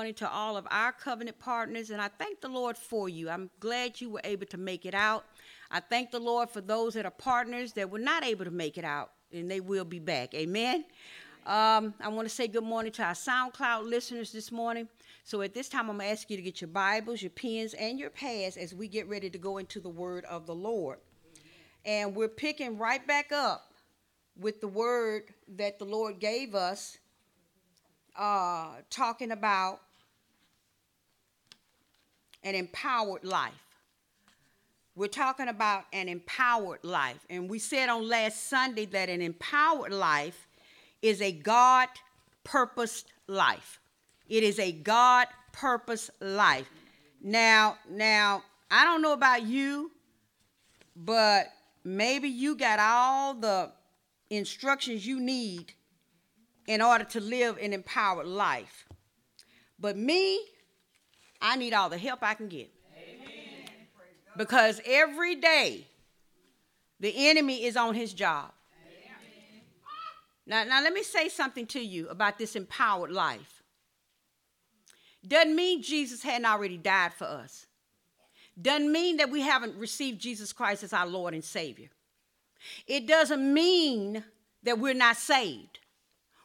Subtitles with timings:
[0.00, 3.28] morning to all of our covenant partners, and I thank the Lord for you.
[3.28, 5.26] I'm glad you were able to make it out.
[5.70, 8.78] I thank the Lord for those that are partners that were not able to make
[8.78, 10.32] it out, and they will be back.
[10.32, 10.86] Amen.
[11.44, 14.88] Um, I want to say good morning to our SoundCloud listeners this morning.
[15.22, 17.74] So at this time, I'm going to ask you to get your Bibles, your pens,
[17.74, 20.96] and your pads as we get ready to go into the Word of the Lord.
[21.84, 23.74] And we're picking right back up
[24.34, 25.24] with the Word
[25.56, 26.96] that the Lord gave us
[28.18, 29.80] uh, talking about
[32.42, 33.52] an empowered life.
[34.94, 37.24] We're talking about an empowered life.
[37.30, 40.46] And we said on last Sunday that an empowered life
[41.00, 41.88] is a God
[42.44, 43.80] purposed life.
[44.28, 46.68] It is a God purposed life.
[47.22, 49.90] Now, now, I don't know about you,
[50.96, 51.46] but
[51.84, 53.72] maybe you got all the
[54.30, 55.72] instructions you need
[56.66, 58.86] in order to live an empowered life.
[59.78, 60.40] But me,
[61.40, 62.70] I need all the help I can get.
[62.96, 63.70] Amen.
[64.36, 65.86] Because every day
[66.98, 68.52] the enemy is on his job.
[70.46, 73.62] Now, now let me say something to you about this empowered life.
[75.26, 77.66] Doesn't mean Jesus hadn't already died for us.
[78.60, 81.88] Doesn't mean that we haven't received Jesus Christ as our Lord and Savior.
[82.86, 84.24] It doesn't mean
[84.62, 85.78] that we're not saved.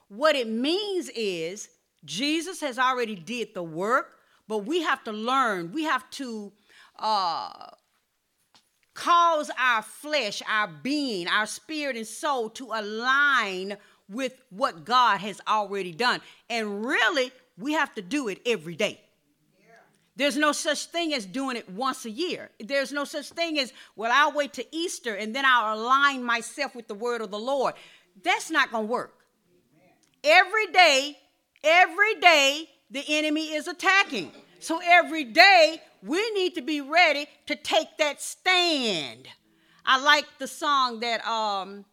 [0.07, 1.69] What it means is
[2.05, 4.14] Jesus has already did the work,
[4.47, 5.71] but we have to learn.
[5.71, 6.51] We have to
[6.97, 7.69] uh,
[8.93, 13.77] cause our flesh, our being, our spirit and soul to align
[14.09, 16.21] with what God has already done.
[16.49, 19.01] And really, we have to do it every day.
[20.17, 22.49] There's no such thing as doing it once a year.
[22.59, 26.73] There's no such thing as, well, I'll wait to Easter and then I'll align myself
[26.73, 27.73] with the word of the Lord.
[28.23, 29.13] That's not going to work.
[30.23, 31.17] Every day,
[31.63, 34.31] every day, the enemy is attacking.
[34.59, 39.27] So every day, we need to be ready to take that stand.
[39.85, 41.83] I like the song that um,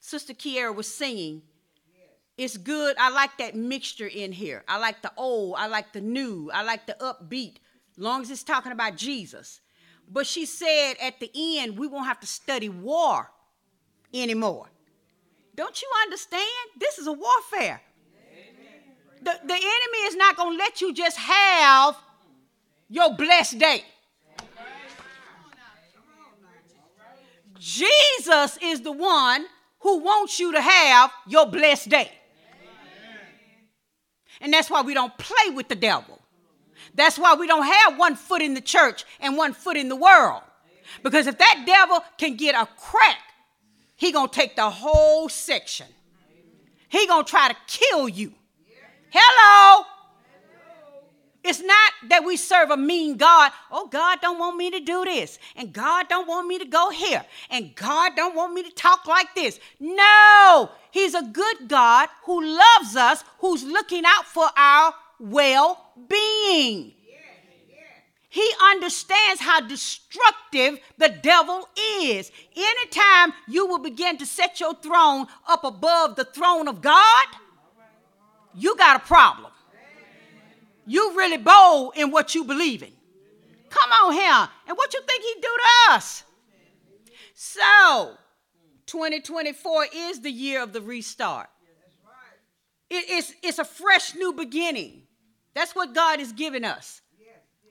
[0.00, 1.40] Sister Kiera was singing.
[2.36, 2.96] It's good.
[2.98, 4.62] I like that mixture in here.
[4.68, 7.56] I like the old, I like the new, I like the upbeat,
[7.96, 9.62] long as it's talking about Jesus.
[10.06, 13.30] But she said at the end, we won't have to study war
[14.12, 14.66] anymore.
[15.54, 16.44] Don't you understand?
[16.78, 17.80] This is a warfare.
[19.24, 21.96] The, the enemy is not going to let you just have
[22.88, 23.84] your blessed day.
[27.58, 29.46] Jesus is the one
[29.80, 32.10] who wants you to have your blessed day.
[34.40, 36.20] And that's why we don't play with the devil.
[36.94, 39.96] That's why we don't have one foot in the church and one foot in the
[39.96, 40.42] world.
[41.02, 43.18] Because if that devil can get a crack
[43.96, 45.86] he gonna take the whole section.
[46.88, 48.32] He gonna try to kill you.
[49.16, 49.84] Hello.
[51.44, 53.52] It's not that we serve a mean God.
[53.70, 55.38] Oh, God don't want me to do this.
[55.54, 57.24] And God don't want me to go here.
[57.50, 59.60] And God don't want me to talk like this.
[59.78, 66.94] No, He's a good God who loves us, who's looking out for our well being.
[68.30, 71.68] He understands how destructive the devil
[72.00, 72.32] is.
[72.56, 77.26] Anytime you will begin to set your throne up above the throne of God,
[78.54, 79.50] you got a problem.
[80.86, 82.92] You really bold in what you believe in.
[83.70, 84.48] Come on here.
[84.68, 86.24] And what you think he do to us?
[87.34, 88.16] So,
[88.86, 91.48] 2024 is the year of the restart.
[92.90, 95.02] It, it's, it's a fresh new beginning.
[95.54, 97.00] That's what God is giving us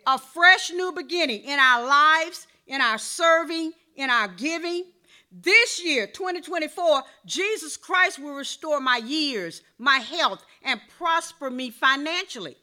[0.05, 4.85] a fresh new beginning in our lives, in our serving, in our giving.
[5.31, 12.56] This year, 2024, Jesus Christ will restore my years, my health, and prosper me financially.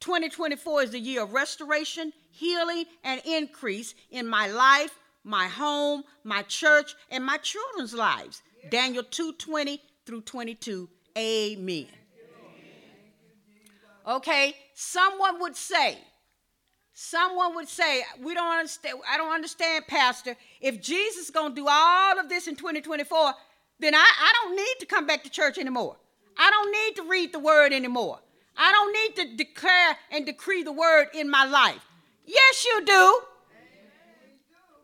[0.00, 6.42] 2024 is the year of restoration, healing, and increase in my life, my home, my
[6.42, 8.42] church, and my children's lives.
[8.70, 10.88] Daniel 2 20 through 22.
[11.16, 11.86] Amen.
[14.06, 15.98] Okay, someone would say,
[16.94, 18.98] Someone would say, "We don't understand.
[19.08, 20.36] I don't understand, Pastor.
[20.60, 23.34] If Jesus is going to do all of this in 2024,
[23.78, 25.96] then I, I don't need to come back to church anymore.
[26.38, 28.20] I don't need to read the word anymore.
[28.56, 31.84] I don't need to declare and decree the word in my life."
[32.24, 33.22] Yes, you do.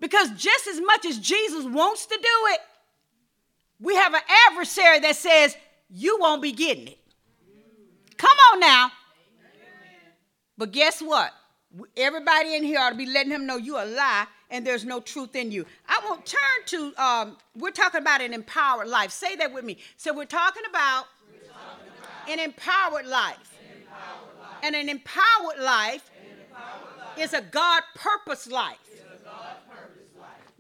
[0.01, 2.61] Because just as much as Jesus wants to do it,
[3.81, 5.57] we have an adversary that says,
[5.91, 6.99] You won't be getting it.
[8.17, 8.91] Come on now.
[10.57, 11.33] But guess what?
[11.97, 15.01] Everybody in here ought to be letting him know you're a lie and there's no
[15.01, 15.67] truth in you.
[15.89, 19.11] I won't turn to, um, we're talking about an empowered life.
[19.11, 19.79] Say that with me.
[19.97, 21.18] So we're talking about, we're talking about
[22.29, 23.55] an, empowered life.
[24.63, 26.11] And an empowered life
[27.19, 28.79] is a God purpose life.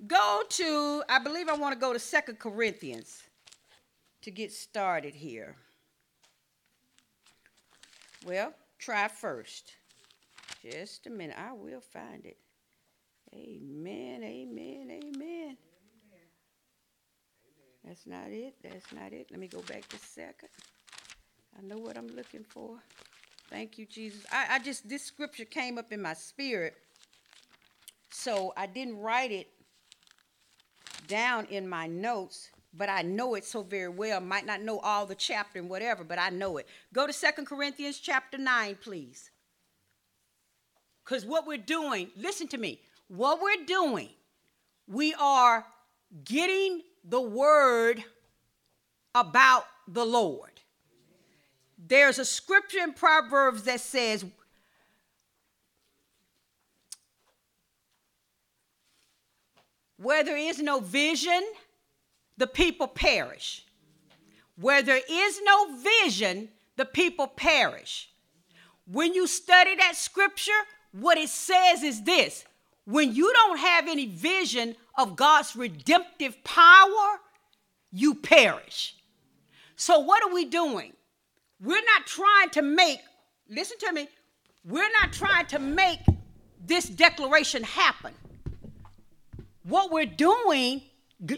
[0.06, 3.22] Go to, I believe I want to go to Second Corinthians
[4.22, 5.56] to get started here.
[8.24, 9.72] Well, try first.
[10.62, 11.36] Just a minute.
[11.38, 12.36] I will find it.
[13.34, 15.56] Amen, amen, amen.
[17.84, 18.54] That's not it.
[18.62, 19.28] That's not it.
[19.30, 20.48] Let me go back a second.
[21.58, 22.76] I know what I'm looking for.
[23.50, 24.24] Thank you, Jesus.
[24.30, 26.74] I, I just, this scripture came up in my spirit.
[28.10, 29.48] So I didn't write it
[31.08, 34.20] down in my notes, but I know it so very well.
[34.20, 36.68] Might not know all the chapter and whatever, but I know it.
[36.92, 39.30] Go to Second Corinthians chapter 9, please.
[41.04, 44.10] Because what we're doing, listen to me, what we're doing,
[44.86, 45.64] we are
[46.24, 48.04] getting the word
[49.14, 50.57] about the Lord.
[51.86, 54.24] There's a scripture in Proverbs that says,
[59.96, 61.42] Where there is no vision,
[62.36, 63.64] the people perish.
[64.56, 68.10] Where there is no vision, the people perish.
[68.86, 70.52] When you study that scripture,
[70.92, 72.44] what it says is this
[72.84, 77.20] when you don't have any vision of God's redemptive power,
[77.92, 78.96] you perish.
[79.76, 80.94] So, what are we doing?
[81.60, 83.00] We're not trying to make,
[83.48, 84.08] listen to me,
[84.64, 86.00] we're not trying to make
[86.64, 88.14] this declaration happen.
[89.64, 90.82] What we're doing,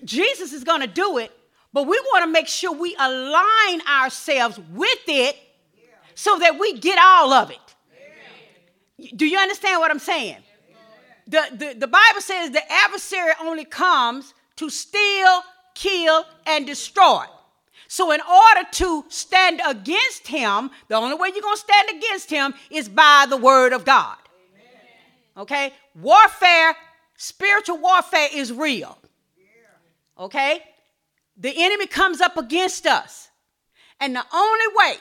[0.04, 1.32] Jesus is going to do it,
[1.72, 5.36] but we want to make sure we align ourselves with it
[6.14, 7.58] so that we get all of it.
[9.16, 10.36] Do you understand what I'm saying?
[11.26, 15.42] The, the, the Bible says the adversary only comes to steal,
[15.74, 17.24] kill, and destroy.
[17.92, 22.30] So, in order to stand against him, the only way you're going to stand against
[22.30, 24.16] him is by the word of God.
[25.36, 25.72] Okay?
[25.96, 26.76] Warfare,
[27.16, 28.96] spiritual warfare is real.
[30.16, 30.62] Okay?
[31.36, 33.28] The enemy comes up against us.
[33.98, 34.94] And the only way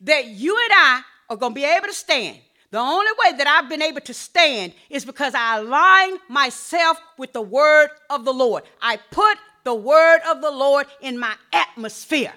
[0.00, 2.38] that you and I are going to be able to stand
[2.70, 7.32] the only way that I've been able to stand is because I align myself with
[7.32, 8.64] the word of the Lord.
[8.82, 9.38] I put
[9.68, 12.32] the word of the Lord in my atmosphere.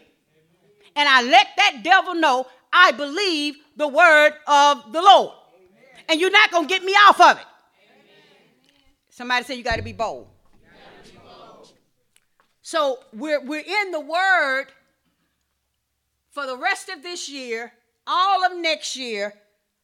[0.98, 5.33] And I let that devil know I believe the word of the Lord.
[6.10, 7.45] And you're not going to get me off of it.
[9.07, 10.28] Somebody say you got to be bold.
[12.63, 14.66] So we're, we're in the word
[16.31, 17.72] for the rest of this year,
[18.06, 19.36] all of next year,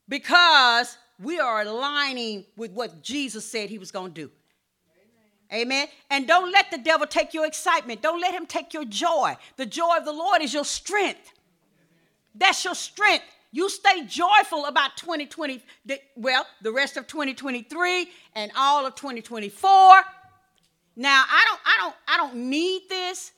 [0.09, 4.31] because we are aligning with what Jesus said he was going to do.
[5.53, 5.87] Amen.
[6.09, 8.01] And don't let the devil take your excitement.
[8.01, 9.35] Don't let him take your joy.
[9.55, 11.31] The joy of the Lord is your strength.
[12.35, 13.23] That's your strength.
[13.51, 15.63] You stay joyful about 2020,
[16.15, 20.03] well, the rest of 2023 and all of 2024.
[20.99, 23.31] Now, I don't I don't I don't need this,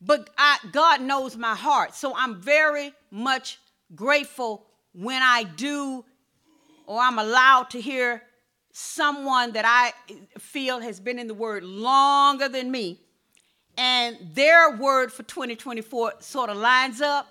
[0.00, 1.94] but I, God knows my heart.
[1.94, 3.58] So I'm very much
[3.94, 6.04] grateful when I do
[6.86, 8.22] or I'm allowed to hear
[8.78, 9.94] someone that I
[10.38, 13.00] feel has been in the word longer than me,
[13.78, 17.26] and their word for 2024 sort of lines up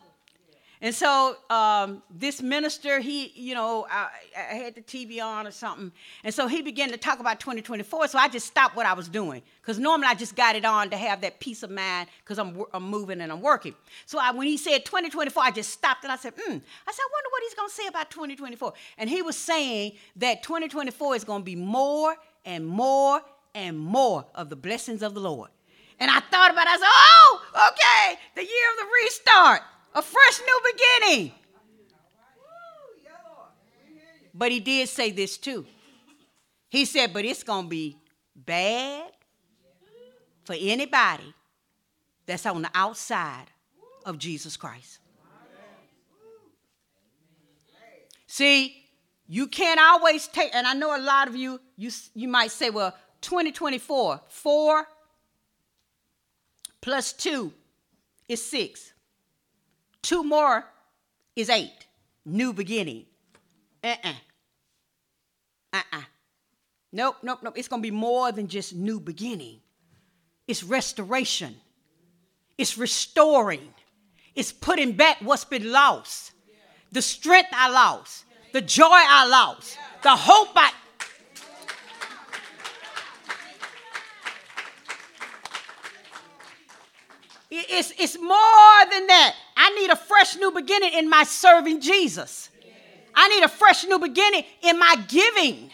[0.81, 5.51] and so um, this minister, he, you know, I, I, had the TV on or
[5.51, 5.91] something.
[6.23, 8.09] And so he began to talk about 2024.
[8.09, 9.41] So I just stopped what I was doing.
[9.61, 12.61] Because normally I just got it on to have that peace of mind because I'm,
[12.73, 13.73] I'm moving and I'm working.
[14.05, 16.51] So I, when he said 2024, I just stopped and I said, hmm.
[16.51, 18.73] I said, I wonder what he's going to say about 2024.
[18.97, 23.21] And he was saying that 2024 is going to be more and more
[23.55, 25.49] and more of the blessings of the Lord.
[25.99, 26.71] And I thought about it.
[26.71, 29.61] I said, oh, okay, the year of the restart
[29.95, 31.31] a fresh new beginning.
[34.33, 35.65] But he did say this too.
[36.69, 37.97] He said, but it's going to be
[38.35, 39.09] bad
[40.43, 41.33] for anybody
[42.25, 43.45] that's on the outside
[44.05, 44.99] of Jesus Christ.
[48.27, 48.83] See,
[49.27, 52.69] you can't always take, and I know a lot of you, you, you might say,
[52.69, 54.87] well, 2024, four
[56.81, 57.53] plus two
[58.27, 58.91] is six.
[60.05, 60.63] Two more
[61.35, 61.87] is eight.
[62.27, 63.07] New beginning.
[63.83, 64.13] Uh-uh.
[65.73, 66.01] Uh-uh.
[66.93, 67.55] Nope, nope, nope.
[67.57, 69.61] It's going to be more than just new beginning.
[70.47, 71.55] It's restoration.
[72.55, 73.73] It's restoring.
[74.35, 76.33] It's putting back what's been lost.
[76.91, 78.25] The strength I lost.
[78.53, 79.75] The joy I lost.
[80.03, 80.71] The hope I
[87.49, 89.24] It's, it's more than that.
[90.37, 92.49] New beginning in my serving Jesus.
[93.15, 95.71] I need a fresh new beginning in my giving.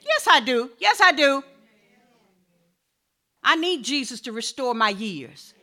[0.00, 0.70] Yes, I do.
[0.78, 1.44] Yes, I do.
[3.42, 5.54] I need Jesus to restore my years.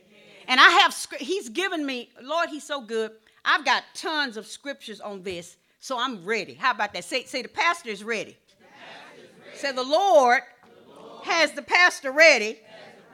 [0.46, 3.10] And I have, he's given me, Lord, he's so good.
[3.44, 6.54] I've got tons of scriptures on this, so I'm ready.
[6.54, 7.04] How about that?
[7.04, 8.36] Say, say the pastor is ready.
[8.60, 9.56] ready.
[9.58, 12.58] Say the Lord, the Lord has the pastor ready, the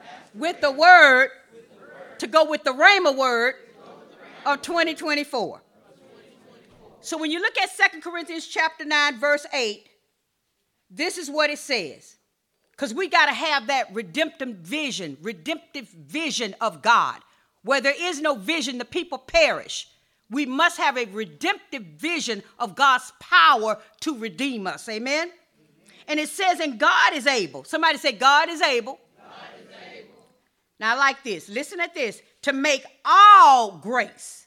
[0.03, 3.55] pastor with, the word, with the word to go with the Rhema word
[4.45, 5.61] of 2024.
[7.01, 9.87] So when you look at Second Corinthians chapter 9, verse 8,
[10.89, 12.15] this is what it says.
[12.71, 17.21] Because we got to have that redemptive vision, redemptive vision of God.
[17.63, 19.87] Where there is no vision, the people perish.
[20.29, 24.89] We must have a redemptive vision of God's power to redeem us.
[24.89, 25.31] Amen?
[26.07, 27.63] And it says, and God is able.
[27.63, 28.99] Somebody say, God is able.
[29.17, 30.09] God is able.
[30.79, 31.49] Now, like this.
[31.49, 32.21] Listen at this.
[32.45, 34.45] To make all grace.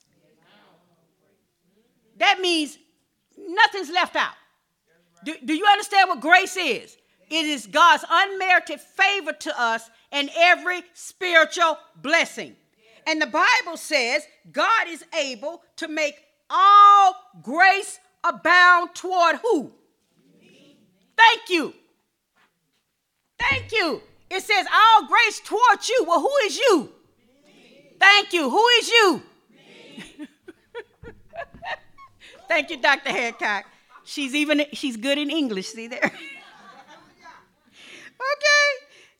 [2.18, 2.78] That means
[3.36, 4.34] nothing's left out.
[5.24, 6.96] Do, do you understand what grace is?
[7.28, 12.54] It is God's unmerited favor to us and every spiritual blessing.
[13.04, 16.14] And the Bible says God is able to make
[16.48, 19.72] all grace abound toward who?
[21.16, 21.74] Thank you.
[23.40, 24.02] Thank you.
[24.30, 26.04] It says all grace toward you.
[26.06, 26.92] Well, who is you?
[27.98, 28.48] Thank you.
[28.50, 29.22] Who is you?
[32.48, 33.10] Thank you, Dr.
[33.10, 33.66] Hancock.
[34.04, 35.68] She's even she's good in English.
[35.68, 36.00] See there.
[36.02, 36.12] okay.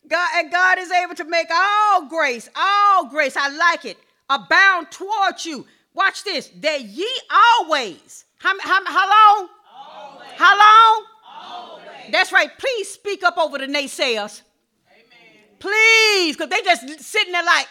[0.09, 3.37] God and God is able to make all grace, all grace.
[3.37, 3.99] I like it.
[4.31, 5.67] Abound towards you.
[5.95, 6.49] Watch this.
[6.61, 8.25] That ye always.
[8.39, 9.49] How, how, how long?
[9.75, 10.29] Always.
[10.37, 11.05] How long?
[11.27, 12.13] Always.
[12.13, 12.51] That's right.
[12.57, 14.43] Please speak up over the naysayers.
[14.91, 15.59] Amen.
[15.59, 17.67] Please, because they just sitting there like,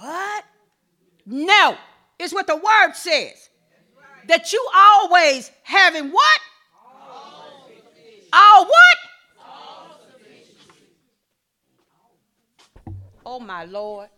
[0.00, 0.44] what?
[1.26, 1.76] No.
[2.18, 3.48] It's what the word says.
[4.28, 6.40] That you always having what?
[8.32, 8.96] All what?
[13.26, 14.08] oh my Lord.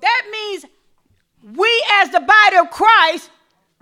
[0.00, 0.64] That means
[1.56, 3.30] we as the body of Christ,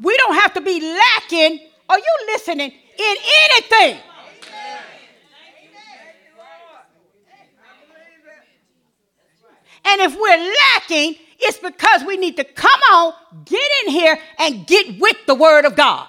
[0.00, 1.60] we don't have to be lacking.
[1.88, 2.72] Are you listening?
[2.98, 3.16] In
[3.50, 4.00] anything.
[9.86, 13.12] And if we're lacking, it's because we need to come on,
[13.44, 16.08] get in here, and get with the Word of God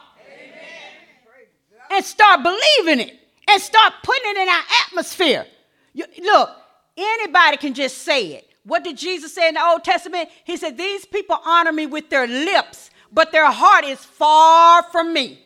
[1.91, 3.19] and start believing it
[3.49, 5.45] and start putting it in our atmosphere.
[5.93, 6.49] You, look,
[6.95, 8.49] anybody can just say it.
[8.63, 10.29] What did Jesus say in the Old Testament?
[10.43, 15.13] He said, These people honor me with their lips, but their heart is far from
[15.13, 15.41] me.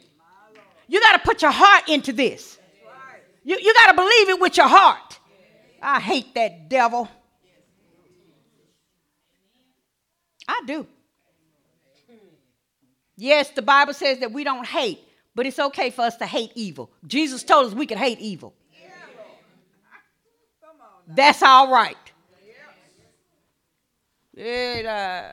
[0.88, 2.58] You got to put your heart into this.
[3.44, 5.20] You, you got to believe it with your heart.
[5.82, 7.08] I hate that devil.
[10.48, 10.88] I do.
[13.18, 15.00] Yes, the Bible says that we don't hate,
[15.36, 16.92] but it's okay for us to hate evil.
[17.06, 18.54] Jesus told us we could hate evil.
[21.08, 21.98] That's all right.
[24.34, 25.24] It, uh,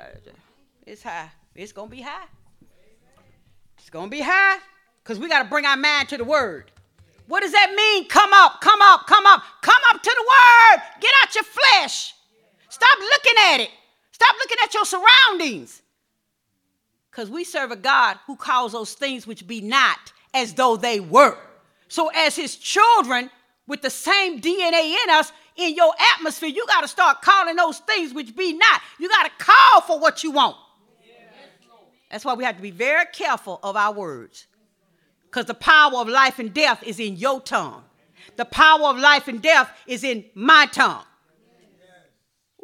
[0.87, 1.31] it's high.
[1.55, 2.27] It's going to be high.
[3.79, 4.59] It's going to be high
[5.03, 6.71] because we got to bring our mind to the word.
[7.27, 8.09] What does that mean?
[8.09, 10.83] Come up, come up, come up, come up to the word.
[11.01, 12.15] Get out your flesh.
[12.69, 13.71] Stop looking at it.
[14.19, 15.81] Stop looking at your surroundings.
[17.11, 20.99] Because we serve a God who calls those things which be not as though they
[20.99, 21.39] were.
[21.87, 23.31] So, as his children
[23.69, 27.79] with the same DNA in us, in your atmosphere, you got to start calling those
[27.79, 28.81] things which be not.
[28.99, 30.57] You got to call for what you want.
[32.11, 34.47] That's why we have to be very careful of our words.
[35.25, 37.85] Because the power of life and death is in your tongue.
[38.37, 41.05] The power of life and death is in my tongue.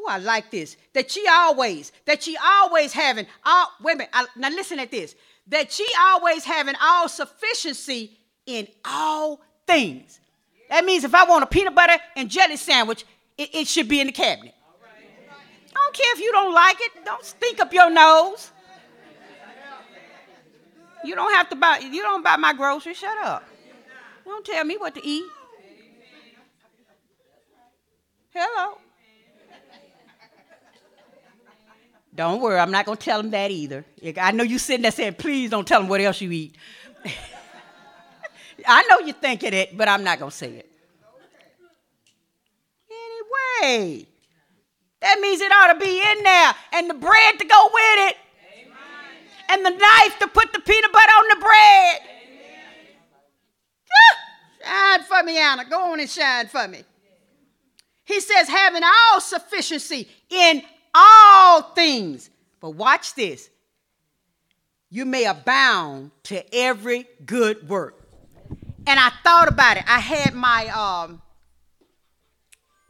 [0.06, 0.76] Oh, I like this.
[0.92, 5.14] That she always, that she always having all, I, now listen at this.
[5.48, 10.20] That she always having all sufficiency in all things.
[10.68, 13.04] That means if I want a peanut butter and jelly sandwich,
[13.38, 14.54] it, it should be in the cabinet.
[15.74, 17.04] I don't care if you don't like it.
[17.04, 18.50] Don't stink up your nose.
[21.04, 22.98] You don't have to buy, you don't buy my groceries.
[22.98, 23.44] Shut up.
[24.24, 25.24] Don't tell me what to eat.
[28.32, 28.78] Hello.
[32.14, 33.84] Don't worry, I'm not going to tell them that either.
[34.20, 36.56] I know you sitting there saying, please don't tell them what else you eat.
[38.66, 40.70] I know you're thinking it, but I'm not going to say it.
[42.88, 44.06] Anyway,
[45.00, 48.16] that means it ought to be in there and the bread to go with it.
[48.62, 48.76] Amen.
[49.48, 52.00] And the knife to put the peanut butter on the bread.
[54.66, 55.64] Ah, shine for me, Anna.
[55.64, 56.84] Go on and shine for me.
[58.04, 60.62] He says, having all sufficiency in
[61.94, 62.30] things.
[62.60, 63.50] But watch this
[64.90, 68.00] you may abound to every good work.
[68.86, 69.84] And I thought about it.
[69.88, 71.20] I had my um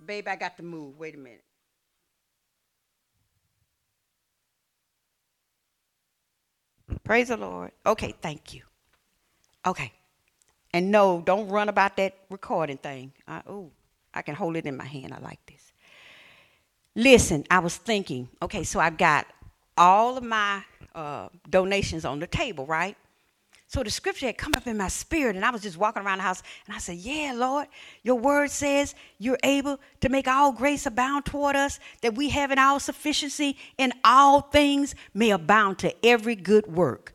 [0.04, 0.98] babe, I got to move.
[0.98, 1.44] Wait a minute.
[7.04, 7.72] Praise the Lord.
[7.86, 8.62] Okay, thank you.
[9.64, 9.92] Okay.
[10.74, 13.12] And no, don't run about that recording thing.
[13.46, 13.70] Oh,
[14.12, 15.14] I can hold it in my hand.
[15.14, 15.63] I like this.
[16.96, 19.26] Listen, I was thinking, okay, so I've got
[19.76, 20.62] all of my
[20.94, 22.96] uh, donations on the table, right?
[23.66, 26.18] So the scripture had come up in my spirit, and I was just walking around
[26.18, 27.66] the house, and I said, Yeah, Lord,
[28.04, 32.52] your word says you're able to make all grace abound toward us, that we have
[32.52, 37.14] in all sufficiency in all things may abound to every good work.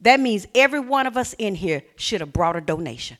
[0.00, 3.16] That means every one of us in here should have brought a donation.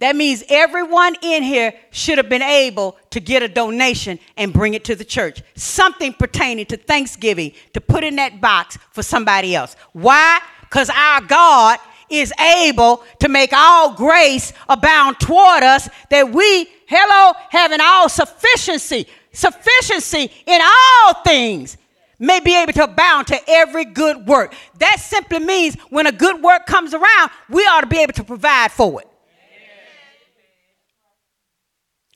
[0.00, 4.74] That means everyone in here should have been able to get a donation and bring
[4.74, 5.42] it to the church.
[5.54, 9.76] Something pertaining to Thanksgiving to put in that box for somebody else.
[9.92, 10.40] Why?
[10.62, 11.78] Because our God
[12.10, 19.06] is able to make all grace abound toward us that we, hello, having all sufficiency,
[19.32, 21.76] sufficiency in all things
[22.18, 24.54] may be able to abound to every good work.
[24.78, 28.24] That simply means when a good work comes around, we ought to be able to
[28.24, 29.08] provide for it.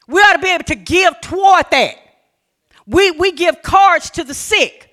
[0.09, 1.97] We ought to be able to give toward that.
[2.87, 4.87] We, we give cards to the sick.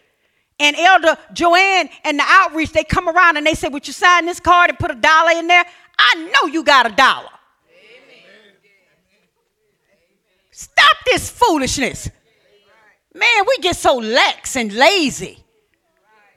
[0.60, 4.26] And Elder Joanne and the outreach, they come around and they say, Would you sign
[4.26, 5.66] this card and put a dollar in there?
[5.98, 7.30] I know you got a dollar.
[10.52, 12.10] Stop this foolishness.
[13.14, 15.38] Man, we get so lax and lazy.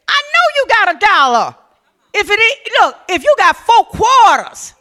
[0.08, 1.56] I know you got a dollar.
[2.14, 4.74] If it is, look, if you got four quarters,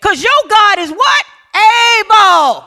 [0.00, 1.24] because your God is what?
[1.54, 2.64] Able.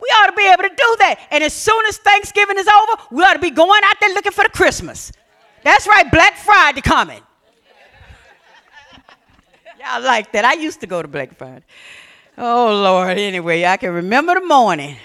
[0.00, 1.26] We ought to be able to do that.
[1.30, 4.32] And as soon as Thanksgiving is over, we ought to be going out there looking
[4.32, 5.12] for the Christmas.
[5.64, 7.22] That's right, Black Friday coming.
[9.78, 10.44] Y'all like that.
[10.44, 11.64] I used to go to Black Friday.
[12.36, 13.18] Oh, Lord.
[13.18, 14.96] Anyway, I can remember the morning.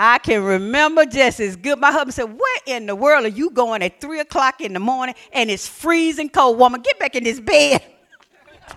[0.00, 1.80] I can remember just as good.
[1.80, 4.78] My husband said, Where in the world are you going at 3 o'clock in the
[4.78, 6.56] morning and it's freezing cold?
[6.56, 7.82] Woman, get back in this bed.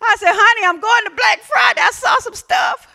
[0.00, 1.80] I said, Honey, I'm going to Black Friday.
[1.80, 2.86] I saw some stuff.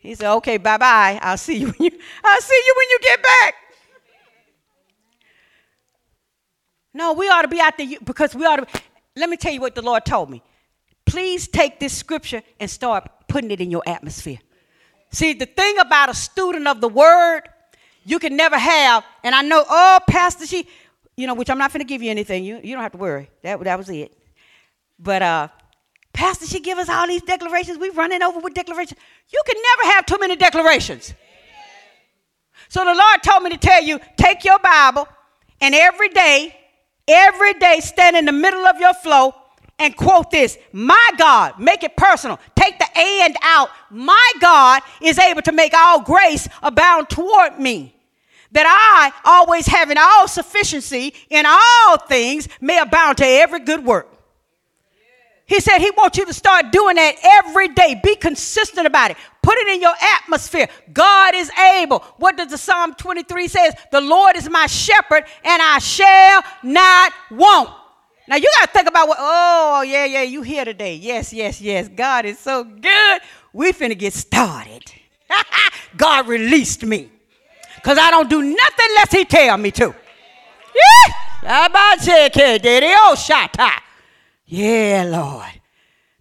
[0.00, 1.18] He said, Okay, bye bye.
[1.20, 3.54] I'll see you when you I'll see you when you get back.
[6.94, 8.80] No, we ought to be out there because we ought to.
[9.14, 10.42] Let me tell you what the Lord told me.
[11.04, 14.38] Please take this scripture and start putting it in your atmosphere.
[15.10, 17.42] See, the thing about a student of the word,
[18.04, 20.66] you can never have, and I know, oh, Pastor, she,
[21.16, 22.44] you know, which I'm not going to give you anything.
[22.44, 23.30] You, you don't have to worry.
[23.42, 24.12] That, that was it.
[24.98, 25.48] But, uh,
[26.12, 27.78] Pastor, she give us all these declarations.
[27.78, 28.98] We're running over with declarations.
[29.32, 31.14] You can never have too many declarations.
[32.68, 35.08] So the Lord told me to tell you, take your Bible
[35.60, 36.56] and every day,
[37.06, 39.34] every day stand in the middle of your flow
[39.78, 42.38] and quote this My God, make it personal.
[42.54, 43.70] Take the and out.
[43.90, 47.94] My God is able to make all grace abound toward me.
[48.52, 54.08] That I, always having all sufficiency in all things, may abound to every good work.
[55.48, 57.98] He said he wants you to start doing that every day.
[58.02, 59.16] Be consistent about it.
[59.42, 60.68] Put it in your atmosphere.
[60.92, 62.00] God is able.
[62.18, 63.74] What does the Psalm 23 says?
[63.90, 67.70] The Lord is my shepherd and I shall not want.
[68.28, 70.96] Now you got to think about what, oh, yeah, yeah, you here today.
[70.96, 71.88] Yes, yes, yes.
[71.88, 73.20] God is so good.
[73.54, 74.84] We finna get started.
[75.96, 77.10] God released me.
[77.76, 79.86] Because I don't do nothing unless he tell me to.
[79.86, 81.14] Yeah.
[85.04, 85.60] Lord.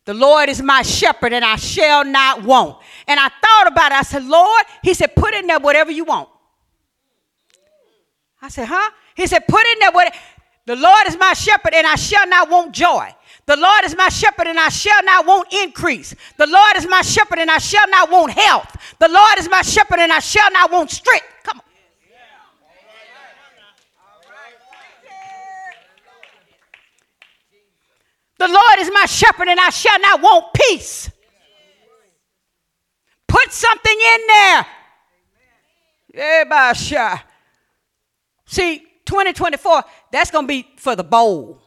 [0.05, 2.77] The Lord is my shepherd and I shall not want.
[3.07, 3.95] And I thought about it.
[3.95, 6.29] I said, Lord, he said, put in there whatever you want.
[8.41, 8.91] I said, huh?
[9.15, 10.15] He said, put in there whatever.
[10.67, 13.15] The Lord is my shepherd, and I shall not want joy.
[13.45, 16.13] The Lord is my shepherd, and I shall not want increase.
[16.35, 18.75] The Lord is my shepherd, and I shall not want health.
[18.99, 21.25] The Lord is my shepherd, and I shall not want strength.
[21.43, 21.63] Come on.
[28.39, 31.09] The Lord is my shepherd, and I shall not want peace.
[33.25, 34.65] Put something in there.
[36.13, 36.43] Yeah,
[38.45, 41.59] See, 2024, that's going to be for the bold.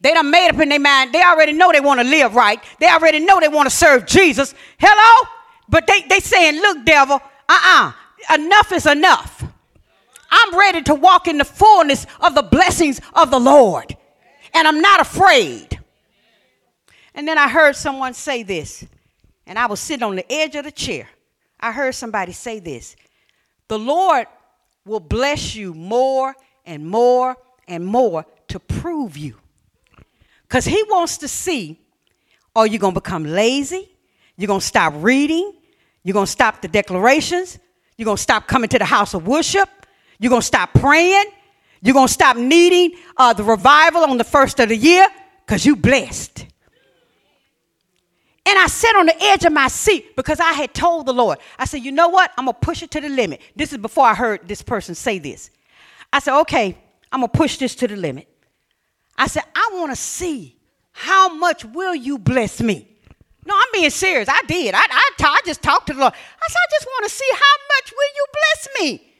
[0.00, 1.12] They done made up in their mind.
[1.12, 2.62] They already know they want to live right.
[2.78, 4.54] They already know they want to serve Jesus.
[4.78, 5.28] Hello?
[5.68, 7.92] But they, they saying, look, devil, uh-uh,
[8.34, 9.44] enough is enough.
[10.30, 13.96] I'm ready to walk in the fullness of the blessings of the Lord.
[14.54, 15.80] And I'm not afraid.
[17.14, 18.84] And then I heard someone say this,
[19.46, 21.08] and I was sitting on the edge of the chair.
[21.58, 22.94] I heard somebody say this
[23.66, 24.26] The Lord
[24.84, 26.36] will bless you more
[26.68, 29.36] and more and more to prove you.
[30.42, 31.80] Because He wants to see
[32.54, 33.88] are you going to become lazy?
[34.36, 35.52] You're going to stop reading?
[36.02, 37.58] You're going to stop the declarations?
[37.96, 39.68] You're going to stop coming to the house of worship?
[40.18, 41.24] You're going to stop praying?
[41.82, 45.06] You're going to stop needing uh, the revival on the first of the year?
[45.46, 46.46] Because you blessed.
[48.46, 51.38] And I sat on the edge of my seat because I had told the Lord,
[51.58, 52.32] I said, you know what?
[52.36, 53.40] I'm going to push it to the limit.
[53.54, 55.50] This is before I heard this person say this.
[56.12, 56.76] I said, okay,
[57.12, 58.28] I'm going to push this to the limit.
[59.16, 60.56] I said, I want to see
[60.92, 62.88] how much will you bless me?
[63.44, 64.28] No, I'm being serious.
[64.28, 64.74] I did.
[64.76, 64.86] I,
[65.46, 66.12] just talked to the Lord.
[66.12, 69.12] I said, I just want to see how much will you bless me?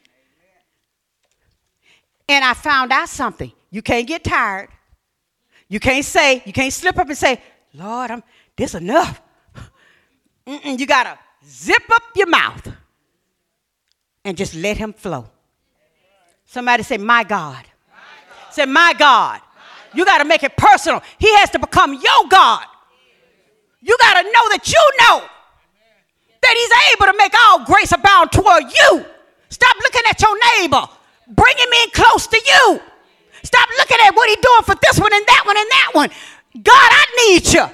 [2.27, 3.51] And I found out something.
[3.71, 4.69] You can't get tired.
[5.67, 7.41] You can't say, you can't slip up and say,
[7.73, 8.23] Lord, I'm
[8.55, 9.21] this enough.
[10.45, 12.71] Mm-mm, you got to zip up your mouth
[14.23, 15.29] and just let him flow.
[16.49, 17.63] Somebody say, My God.
[17.63, 18.53] God.
[18.53, 19.39] Say, My God.
[19.39, 19.41] My
[19.93, 21.03] you got to make it personal.
[21.19, 22.65] He has to become your God.
[23.81, 25.23] You got to know that you know
[26.41, 29.05] that He's able to make all grace abound toward you.
[29.49, 30.87] Stop looking at your neighbor.
[31.27, 32.81] Bring him in close to you.
[33.43, 36.09] Stop looking at what he's doing for this one and that one and that one.
[36.63, 37.65] God, I need you.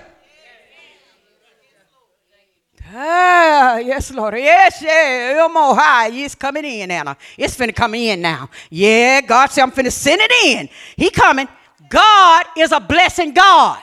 [2.93, 4.33] Ah, yes, Lord.
[4.35, 5.47] Yes, yeah.
[5.47, 6.09] High.
[6.09, 7.15] It's coming in, Anna.
[7.37, 8.49] It's finna come in now.
[8.69, 10.69] Yeah, God said I'm finna send it in.
[10.97, 11.47] He coming.
[11.89, 13.81] God is a blessing God.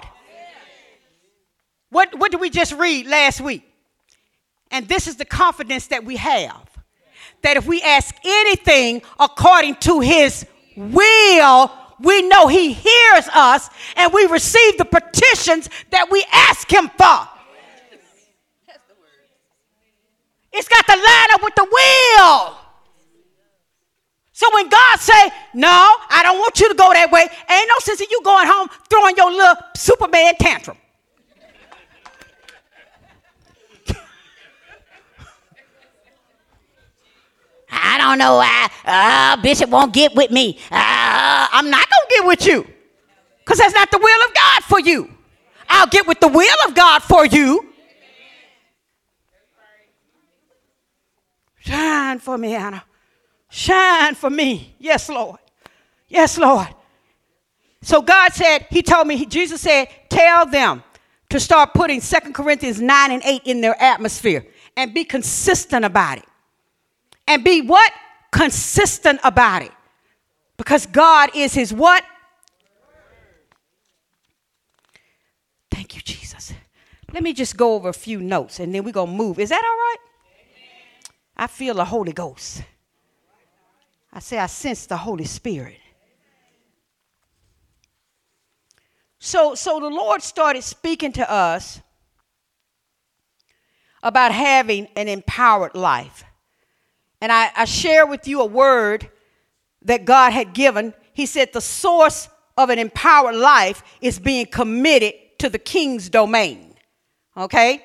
[1.91, 3.63] What, what did we just read last week?
[4.71, 6.69] And this is the confidence that we have.
[7.43, 10.47] That if we ask anything according to his
[10.77, 11.71] will,
[12.01, 17.29] we know he hears us and we receive the petitions that we ask him for.
[20.53, 22.59] It's got to line up with the will.
[24.33, 27.79] So when God say, no, I don't want you to go that way, ain't no
[27.81, 30.77] sense in you going home throwing your little Superman tantrum.
[37.71, 40.59] I don't know why uh, Bishop won't get with me.
[40.71, 42.67] Uh, I'm not going to get with you
[43.45, 45.09] because that's not the will of God for you.
[45.69, 47.72] I'll get with the will of God for you.
[51.65, 52.85] Shine for me, Anna.
[53.49, 54.75] Shine for me.
[54.79, 55.39] Yes, Lord.
[56.09, 56.67] Yes, Lord.
[57.83, 60.83] So God said, He told me, Jesus said, tell them
[61.31, 64.45] to start putting Second Corinthians 9 and 8 in their atmosphere
[64.77, 66.25] and be consistent about it.
[67.29, 67.93] And be what?
[68.33, 69.73] Consistent about it.
[70.57, 72.05] Because God is His what?
[75.71, 76.53] Thank you, Jesus.
[77.13, 79.39] Let me just go over a few notes and then we're going to move.
[79.39, 80.12] Is that all right?
[81.37, 82.63] I feel the Holy Ghost.
[84.13, 85.79] I say, I sense the Holy Spirit.
[89.19, 91.81] So, so the Lord started speaking to us
[94.03, 96.25] about having an empowered life.
[97.21, 99.09] And I, I share with you a word
[99.83, 100.93] that God had given.
[101.13, 106.75] He said, The source of an empowered life is being committed to the king's domain.
[107.37, 107.85] Okay?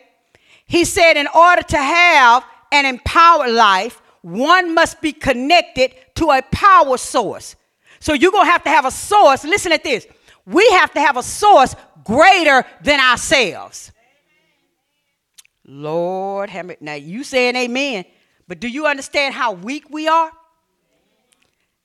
[0.66, 6.42] He said, In order to have an empowered life, one must be connected to a
[6.52, 7.56] power source.
[8.00, 9.44] So you're going to have to have a source.
[9.44, 10.06] Listen at this.
[10.46, 13.92] We have to have a source greater than ourselves.
[15.66, 16.50] Lord.
[16.80, 18.06] Now you saying amen,
[18.48, 20.32] but do you understand how weak we are?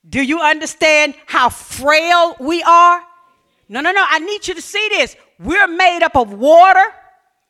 [0.09, 3.03] Do you understand how frail we are?
[3.68, 4.05] No, no, no.
[4.09, 5.16] I need you to see this.
[5.38, 6.85] We're made up of water,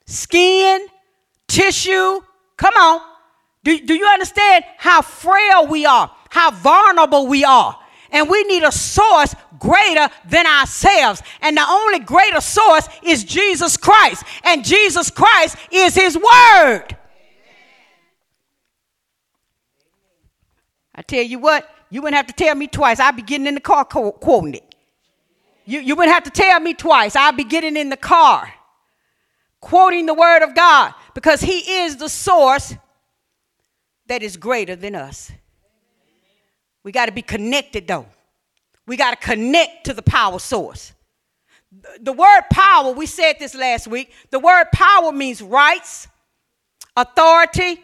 [0.06, 0.86] skin,
[1.48, 2.20] tissue.
[2.56, 3.11] Come on.
[3.64, 7.78] Do, do you understand how frail we are, how vulnerable we are?
[8.10, 11.22] And we need a source greater than ourselves.
[11.40, 14.24] And the only greater source is Jesus Christ.
[14.44, 16.96] And Jesus Christ is His Word.
[20.94, 23.00] I tell you what, you wouldn't have to tell me twice.
[23.00, 24.74] I'd be getting in the car quoting it.
[25.64, 27.16] You, you wouldn't have to tell me twice.
[27.16, 28.52] I'd be getting in the car
[29.60, 32.74] quoting the Word of God because He is the source
[34.12, 35.32] that is greater than us.
[36.84, 38.04] We got to be connected though.
[38.86, 40.92] We got to connect to the power source.
[41.98, 46.08] The word power, we said this last week, the word power means rights,
[46.94, 47.80] authority,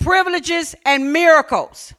[0.00, 1.94] privileges, and miracles.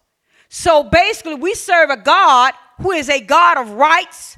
[0.49, 4.38] So basically, we serve a God who is a God of rights,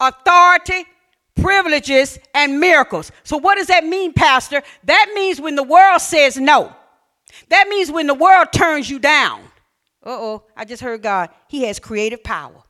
[0.00, 0.86] authority,
[1.36, 3.12] privileges, and miracles.
[3.22, 4.62] So, what does that mean, Pastor?
[4.84, 6.74] That means when the world says no.
[7.48, 9.40] That means when the world turns you down.
[10.04, 11.30] Uh oh, I just heard God.
[11.48, 12.62] He has creative power.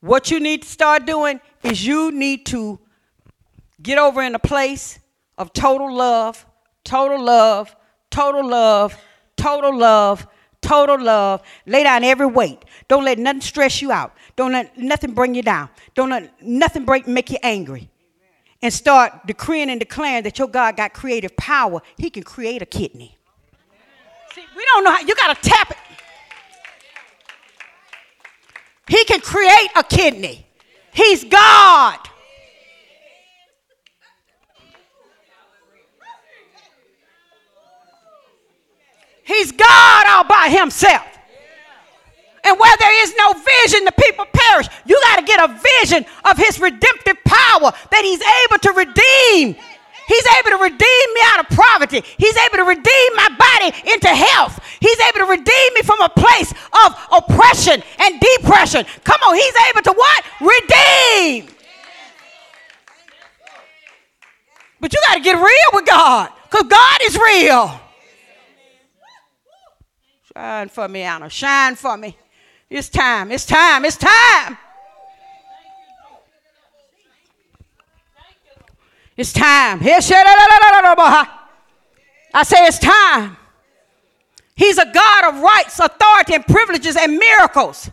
[0.00, 2.78] What you need to start doing is you need to
[3.82, 4.98] get over in a place
[5.38, 6.46] of total love,
[6.84, 7.74] total love,
[8.10, 8.96] total love,
[9.36, 10.26] total love,
[10.60, 11.42] total love.
[11.66, 12.64] Lay down every weight.
[12.88, 14.14] Don't let nothing stress you out.
[14.36, 15.70] Don't let nothing bring you down.
[15.94, 17.90] Don't let nothing break make you angry.
[18.62, 21.82] And start decreeing and declaring that your God got creative power.
[21.96, 23.16] He can create a kidney.
[24.34, 25.76] See, we don't know how you gotta tap it.
[28.88, 30.46] He can create a kidney.
[30.92, 31.98] He's God.
[39.24, 41.15] He's God all by himself.
[42.46, 44.68] And where there is no vision, the people perish.
[44.84, 49.56] You got to get a vision of his redemptive power that he's able to redeem.
[50.06, 52.04] He's able to redeem me out of poverty.
[52.16, 54.60] He's able to redeem my body into health.
[54.78, 56.52] He's able to redeem me from a place
[56.84, 58.86] of oppression and depression.
[59.02, 60.24] Come on, he's able to what?
[60.40, 61.48] Redeem.
[64.78, 67.80] But you got to get real with God because God is real.
[70.32, 71.28] Shine for me, Anna.
[71.28, 72.16] Shine for me.
[72.68, 73.30] It's time.
[73.30, 73.84] It's time.
[73.84, 74.58] It's time.
[79.16, 79.78] It's time.
[82.34, 83.36] I say it's time.
[84.56, 87.90] He's a God of rights, authority, and privileges and miracles.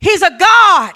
[0.00, 0.92] He's a God.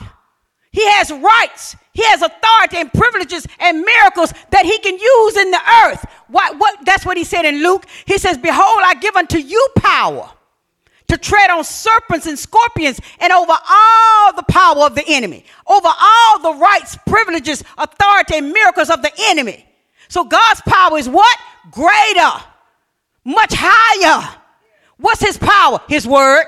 [0.71, 1.77] He has rights.
[1.94, 6.05] He has authority and privileges and miracles that he can use in the earth.
[6.29, 7.87] What, what, that's what he said in Luke.
[8.07, 10.31] He says, Behold, I give unto you power
[11.09, 15.88] to tread on serpents and scorpions and over all the power of the enemy, over
[15.88, 19.66] all the rights, privileges, authority, and miracles of the enemy.
[20.09, 21.38] So God's power is what?
[21.71, 22.44] Greater,
[23.25, 24.37] much higher.
[24.99, 25.81] What's his power?
[25.88, 26.44] His word.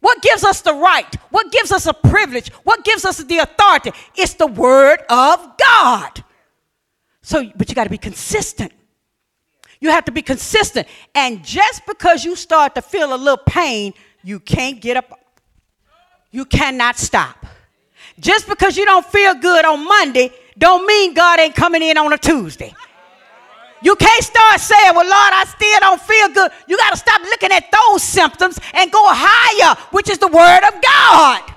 [0.00, 1.14] What gives us the right?
[1.30, 2.50] What gives us a privilege?
[2.64, 3.92] What gives us the authority?
[4.16, 6.24] It's the word of God.
[7.22, 8.72] So, but you got to be consistent.
[9.82, 10.86] You have to be consistent.
[11.12, 15.18] And just because you start to feel a little pain, you can't get up.
[16.30, 17.44] You cannot stop.
[18.20, 22.12] Just because you don't feel good on Monday, don't mean God ain't coming in on
[22.12, 22.72] a Tuesday.
[23.82, 26.52] You can't start saying, Well, Lord, I still don't feel good.
[26.68, 30.60] You got to stop looking at those symptoms and go higher, which is the Word
[30.62, 31.54] of God.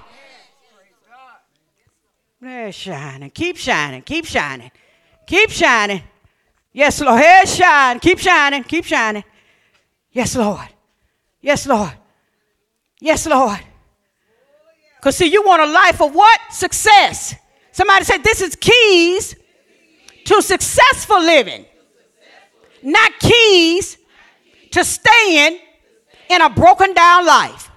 [2.42, 3.30] They're shining.
[3.30, 4.02] Keep shining.
[4.02, 4.72] Keep shining.
[5.28, 6.02] Keep shining.
[6.76, 7.22] Yes, Lord.
[7.22, 8.02] Head shine.
[8.02, 8.62] Keep shining.
[8.66, 9.24] Keep shining.
[10.12, 10.68] Yes, Lord.
[11.40, 11.94] Yes, Lord.
[13.00, 13.60] Yes, Lord.
[14.98, 16.38] Because, see, you want a life of what?
[16.52, 17.34] Success.
[17.72, 19.38] Somebody said this is keys
[20.26, 21.66] to successful living,
[22.84, 23.98] not keys
[24.72, 25.60] to staying
[26.30, 27.72] in a broken down life.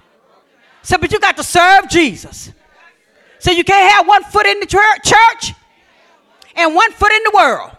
[0.81, 2.51] So, but you got to serve Jesus.
[3.39, 5.53] So you can't have one foot in the church
[6.57, 7.71] and one foot in the world.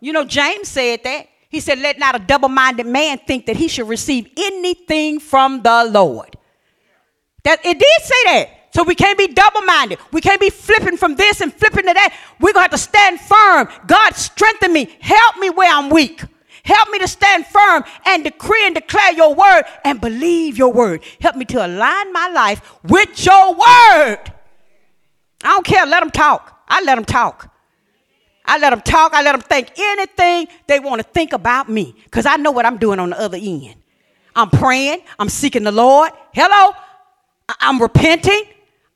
[0.00, 1.28] You know, James said that.
[1.48, 5.62] He said, Let not a double minded man think that he should receive anything from
[5.62, 6.36] the Lord.
[7.44, 8.48] That it did say that.
[8.72, 9.98] So we can't be double minded.
[10.12, 12.16] We can't be flipping from this and flipping to that.
[12.38, 13.68] We're going to have to stand firm.
[13.86, 14.96] God, strengthen me.
[15.00, 16.22] Help me where I'm weak.
[16.62, 21.02] Help me to stand firm and decree and declare your word and believe your word.
[21.20, 24.32] Help me to align my life with your word.
[25.42, 25.84] I don't care.
[25.86, 26.62] Let them talk.
[26.68, 27.49] I let them talk.
[28.50, 29.14] I let them talk.
[29.14, 32.66] I let them think anything they want to think about me because I know what
[32.66, 33.76] I'm doing on the other end.
[34.34, 35.02] I'm praying.
[35.20, 36.10] I'm seeking the Lord.
[36.34, 36.72] Hello?
[37.60, 38.42] I'm repenting.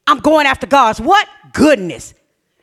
[0.08, 1.28] I'm going after God's what?
[1.52, 2.14] Goodness.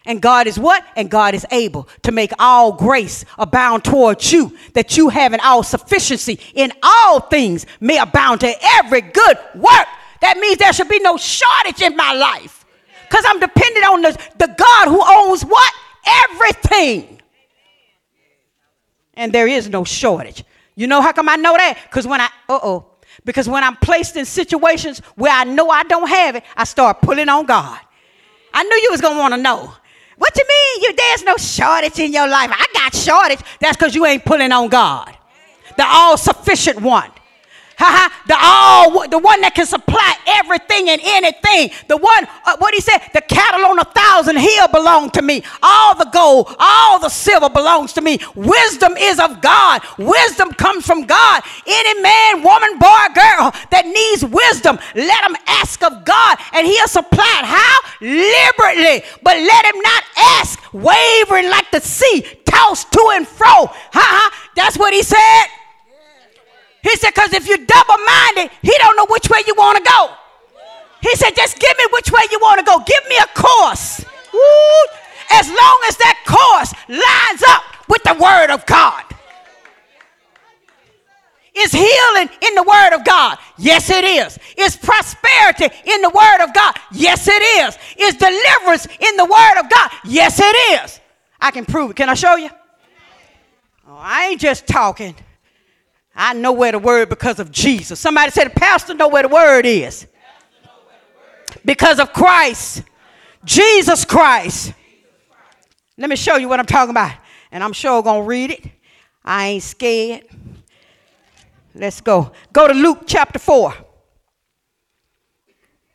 [0.06, 0.84] And God is what?
[0.98, 5.40] And God is able to make all grace abound towards you, that you have having
[5.40, 9.88] all sufficiency in all things may abound to every good work.
[10.20, 12.66] That means there should be no shortage in my life.
[13.08, 15.74] Because I'm dependent on the, the God who owns what?
[16.06, 17.22] Everything.
[19.14, 20.44] And there is no shortage.
[20.76, 21.78] You know how come I know that?
[21.84, 22.86] Because when I, uh oh,
[23.26, 27.02] because when I'm placed in situations where I know I don't have it, I start
[27.02, 27.80] pulling on God.
[28.54, 29.74] I knew you was gonna want to know.
[30.18, 30.84] What you mean?
[30.84, 32.52] You there's no shortage in your life.
[32.54, 33.40] I got shortage.
[33.60, 35.16] That's because you ain't pulling on God,
[35.78, 37.12] the all sufficient one.
[37.78, 41.72] The all, the one that can supply everything and anything.
[41.88, 45.44] The one, uh, what he said, the cattle on a thousand hill belong to me.
[45.62, 48.20] All the gold, all the silver belongs to me.
[48.36, 49.82] Wisdom is of God.
[49.98, 51.44] Wisdom comes from God.
[51.66, 56.88] Any man, woman, boy, girl that needs wisdom, let him ask of God, and he'll
[56.88, 57.46] supply it.
[57.46, 57.80] How?
[58.02, 59.04] Liberally.
[59.24, 60.04] But let him not
[60.40, 63.68] ask, wavering like the sea, tossed to and fro.
[63.68, 64.50] Ha ha.
[64.56, 65.61] That's what he said.
[66.84, 69.84] He said, because if you're double minded, he don't know which way you want to
[69.90, 70.14] go.
[71.02, 72.78] He said, just give me which way you want to go.
[72.80, 74.06] Give me a course.
[74.34, 74.40] Woo.
[75.32, 79.04] As long as that course lines up with the word of God.
[81.54, 83.38] Is healing in the word of God?
[83.58, 84.40] Yes, it is.
[84.58, 86.76] Is prosperity in the word of God?
[86.94, 87.78] Yes, it is.
[87.98, 89.92] Is deliverance in the word of God?
[90.06, 91.00] Yes, it is.
[91.42, 91.98] I can prove it.
[91.98, 92.50] Can I show you?
[93.88, 95.16] Oh, I ain't just talking.
[96.16, 98.00] I know where the word because of Jesus.
[98.00, 100.08] Somebody said, pastor know where the word is.
[101.64, 102.84] Because of Christ.
[103.44, 104.74] Jesus Christ.
[105.98, 107.14] Let me show you what I'm talking about.
[107.52, 108.66] And I'm sure to read it.
[109.24, 110.24] I ain't scared.
[111.74, 112.32] Let's go.
[112.52, 113.74] Go to Luke chapter 4.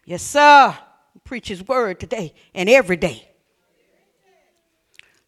[0.04, 0.76] Yes, sir.
[1.24, 3.28] Preach his word today and every day.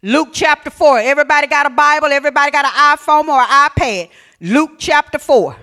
[0.01, 1.01] Luke chapter 4.
[1.01, 2.07] Everybody got a Bible?
[2.09, 4.11] Everybody got an iPhone or an iPad?
[4.41, 5.57] Luke chapter 4.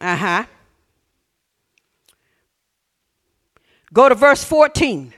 [0.00, 0.44] Uh huh.
[3.92, 5.14] Go to verse 14.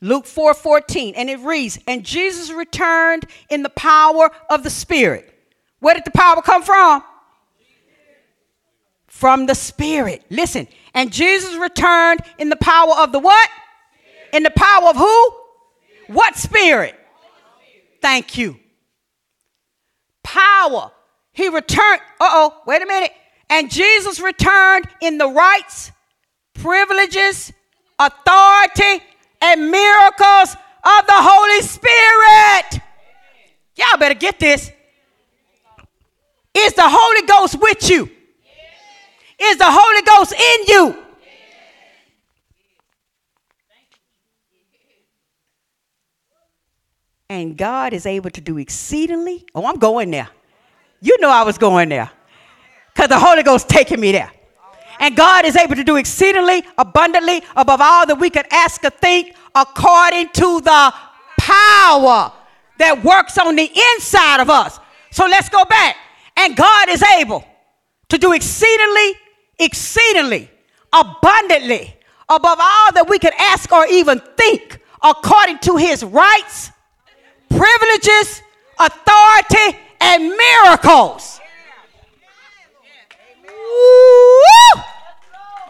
[0.00, 1.14] Luke 4 14.
[1.14, 5.34] And it reads, And Jesus returned in the power of the Spirit.
[5.80, 7.04] Where did the power come from?
[9.06, 10.24] From the Spirit.
[10.30, 10.66] Listen.
[10.94, 13.50] And Jesus returned in the power of the what?
[14.32, 15.34] In the power of who?
[16.08, 16.98] What spirit?
[18.00, 18.58] Thank you
[20.32, 20.90] power.
[21.32, 22.00] He returned.
[22.20, 23.12] Uh oh, wait a minute.
[23.50, 25.90] And Jesus returned in the rights,
[26.54, 27.52] privileges,
[27.98, 29.04] authority,
[29.40, 32.82] and miracles of the Holy Spirit.
[33.76, 34.70] Y'all better get this.
[36.54, 38.10] Is the Holy Ghost with you?
[39.40, 41.04] Is the Holy Ghost in you?
[47.30, 49.44] And God is able to do exceedingly.
[49.54, 50.28] Oh, I'm going there.
[51.00, 52.10] You know I was going there.
[52.94, 54.32] Because the Holy Ghost taking me there.
[54.98, 58.90] And God is able to do exceedingly abundantly above all that we could ask or
[58.90, 60.94] think according to the
[61.38, 62.32] power
[62.78, 64.80] that works on the inside of us.
[65.10, 65.96] So let's go back.
[66.36, 67.44] And God is able
[68.08, 69.12] to do exceedingly,
[69.58, 70.50] exceedingly,
[70.92, 71.94] abundantly
[72.28, 76.70] above all that we could ask or even think according to his rights
[77.48, 78.42] privileges,
[78.78, 81.40] authority, and miracles.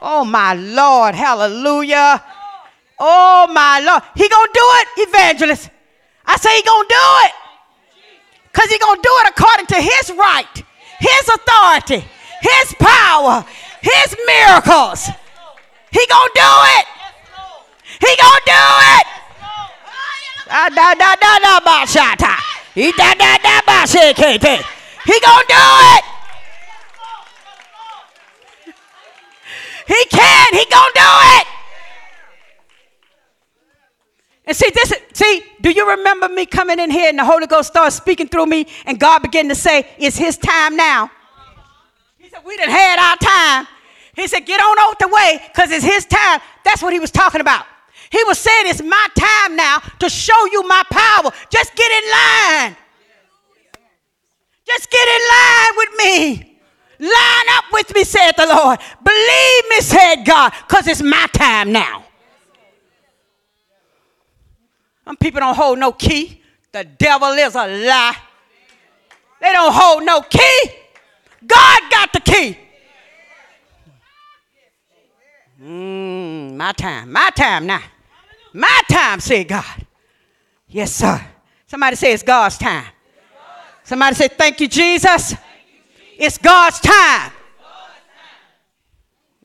[0.00, 2.22] Oh my Lord, hallelujah.
[2.98, 4.02] Oh my Lord.
[4.14, 5.70] He gonna do it, evangelist.
[6.24, 7.32] I say he gonna do it.
[8.52, 10.64] Because he gonna do it according to his right,
[10.98, 12.04] his authority,
[12.40, 13.44] his power,
[13.80, 15.08] his miracles.
[15.90, 16.86] He gonna do it.
[18.00, 19.06] He gonna do it.
[19.40, 20.37] Ah, da da da da ba shata.
[20.50, 20.68] Ah,
[23.88, 24.62] Shekete.
[25.04, 26.04] He gonna do it.
[29.86, 30.52] He can.
[30.52, 31.46] He gonna do it.
[34.46, 34.92] And see this.
[35.12, 38.46] See, do you remember me coming in here and the Holy Ghost started speaking through
[38.46, 41.10] me, and God began to say, "It's His time now."
[42.18, 43.68] He said, "We done had our time."
[44.14, 47.10] He said, "Get on out the way, cause it's His time." That's what He was
[47.10, 47.66] talking about.
[48.10, 51.30] He was saying, It's my time now to show you my power.
[51.50, 52.76] Just get in line.
[54.66, 56.58] Just get in line with me.
[57.00, 58.78] Line up with me, said the Lord.
[59.04, 62.04] Believe me, said God, because it's my time now.
[65.04, 66.42] Some people don't hold no key.
[66.72, 68.16] The devil is a lie.
[69.40, 70.62] They don't hold no key.
[71.46, 72.58] God got the key.
[75.62, 77.82] Mm, my time, my time now.
[78.58, 79.86] My time, said God.
[80.66, 81.24] Yes, sir.
[81.68, 82.86] Somebody say it's God's time.
[83.84, 85.36] Somebody say, Thank you, Jesus.
[86.18, 87.30] It's God's time.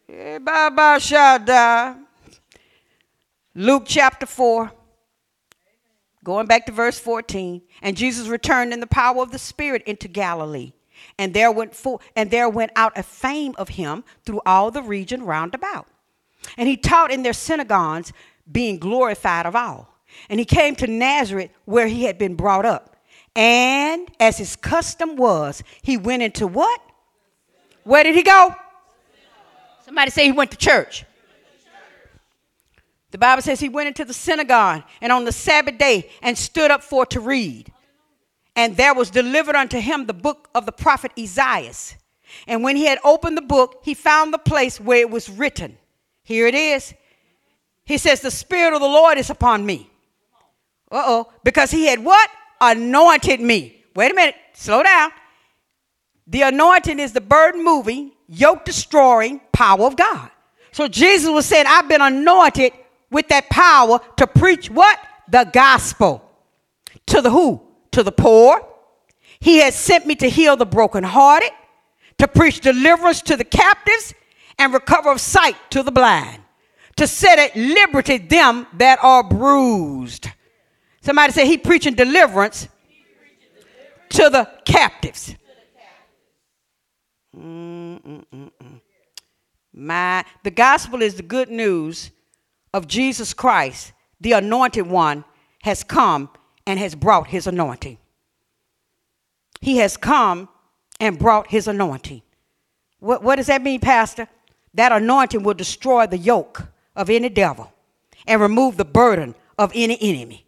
[0.09, 0.39] Eh,
[3.53, 4.71] Luke chapter 4,
[6.23, 7.61] going back to verse 14.
[7.83, 10.73] And Jesus returned in the power of the Spirit into Galilee.
[11.19, 14.81] And there went for, and there went out a fame of him through all the
[14.81, 15.85] region round about.
[16.57, 18.11] And he taught in their synagogues,
[18.51, 19.89] being glorified of all.
[20.29, 22.95] And he came to Nazareth where he had been brought up.
[23.35, 26.79] And as his custom was, he went into what?
[27.83, 28.55] Where did he go?
[29.85, 31.05] Somebody say he went to church.
[33.11, 36.71] The Bible says he went into the synagogue and on the Sabbath day and stood
[36.71, 37.71] up for to read.
[38.55, 41.73] And there was delivered unto him the book of the prophet Isaiah.
[42.47, 45.77] And when he had opened the book, he found the place where it was written.
[46.23, 46.93] Here it is.
[47.85, 49.89] He says, The Spirit of the Lord is upon me.
[50.91, 51.33] Uh oh.
[51.43, 52.29] Because he had what?
[52.61, 53.83] Anointed me.
[53.95, 54.35] Wait a minute.
[54.53, 55.11] Slow down.
[56.27, 60.29] The anointing is the burden moving, yoke destroying power of God.
[60.71, 62.73] So Jesus was saying, I've been anointed
[63.11, 64.99] with that power to preach what?
[65.29, 66.29] The gospel.
[67.07, 67.61] To the who?
[67.91, 68.65] To the poor.
[69.39, 71.51] He has sent me to heal the brokenhearted,
[72.17, 74.13] to preach deliverance to the captives,
[74.57, 76.41] and recover of sight to the blind,
[76.95, 80.27] to set at liberty them that are bruised.
[81.01, 82.69] Somebody say he preaching deliverance,
[84.09, 85.35] to the captives.
[89.73, 92.11] My, the gospel is the good news
[92.73, 93.91] of Jesus Christ,
[94.21, 95.25] the anointed one,
[95.63, 96.29] has come
[96.67, 97.97] and has brought his anointing.
[99.61, 100.47] He has come
[100.99, 102.21] and brought his anointing.
[102.99, 104.27] What, what does that mean, Pastor?
[104.75, 107.71] That anointing will destroy the yoke of any devil
[108.27, 110.45] and remove the burden of any enemy.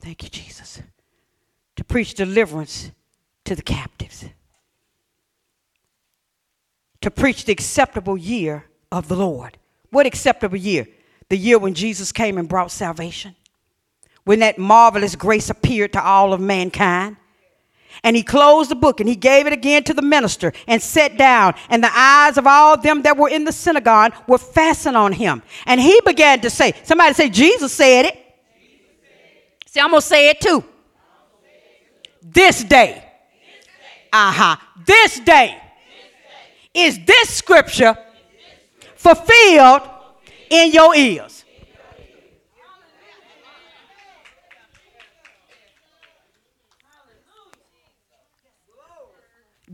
[0.00, 0.80] Thank you, Jesus.
[1.76, 2.90] To preach deliverance
[3.44, 4.24] to the captives,
[7.00, 9.58] to preach the acceptable year of the Lord.
[9.90, 10.86] What acceptable year?
[11.28, 13.34] The year when Jesus came and brought salvation,
[14.24, 17.16] when that marvelous grace appeared to all of mankind
[18.02, 21.16] and he closed the book and he gave it again to the minister and sat
[21.16, 21.54] down.
[21.70, 25.42] And the eyes of all them that were in the synagogue were fastened on him.
[25.66, 28.26] And he began to say, Somebody say, Jesus said it.
[29.66, 30.64] See, I'm going to say it too.
[32.22, 33.02] This day.
[34.12, 34.56] Uh huh.
[34.86, 35.60] This day
[36.72, 37.96] is this scripture
[38.94, 39.82] fulfilled
[40.50, 41.35] in your ears.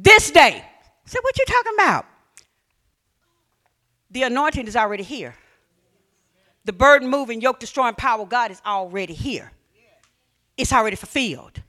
[0.03, 0.65] This day.
[1.07, 2.07] So what you talking about?
[4.11, 5.35] The anointing is already here.
[6.65, 9.53] The burden moving, yoke destroying power of God is already here.
[10.57, 11.63] It's already fulfilled.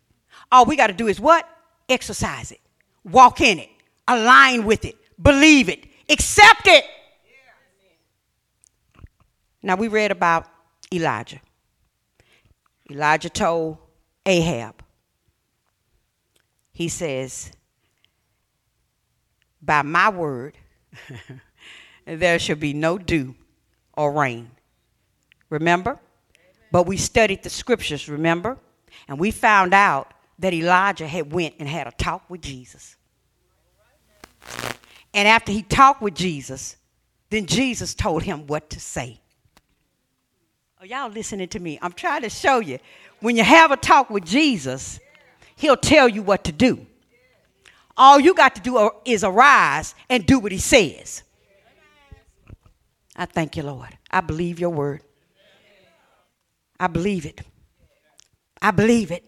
[0.52, 1.48] All we got to do is what?
[1.88, 2.60] Exercise it.
[3.04, 3.70] Walk in it.
[4.08, 4.96] Align with it.
[5.22, 5.86] Believe it.
[6.10, 6.86] Accept it.
[9.62, 10.48] Now we read about
[10.92, 11.40] Elijah.
[12.90, 13.78] Elijah told
[14.26, 14.84] Ahab,
[16.72, 17.52] he says,
[19.64, 20.58] by my word,
[22.06, 23.36] there shall be no dew
[23.96, 24.52] or rain.
[25.50, 26.00] Remember?
[26.72, 28.58] But we studied the scriptures, remember?
[29.08, 32.96] And we found out that Elijah had went and had a talk with Jesus.
[35.14, 36.76] And after he talked with Jesus,
[37.30, 39.20] then Jesus told him what to say.
[40.80, 41.80] Are y'all listening to me?
[41.82, 42.80] I'm trying to show you.
[43.22, 45.00] When you have a talk with Jesus,
[45.56, 46.86] he'll tell you what to do.
[47.96, 51.24] All you got to do uh, is arise and do what he says.
[53.16, 53.98] I thank you, Lord.
[54.10, 55.02] I believe your word.
[56.80, 57.42] I believe it.
[58.62, 59.24] I believe it.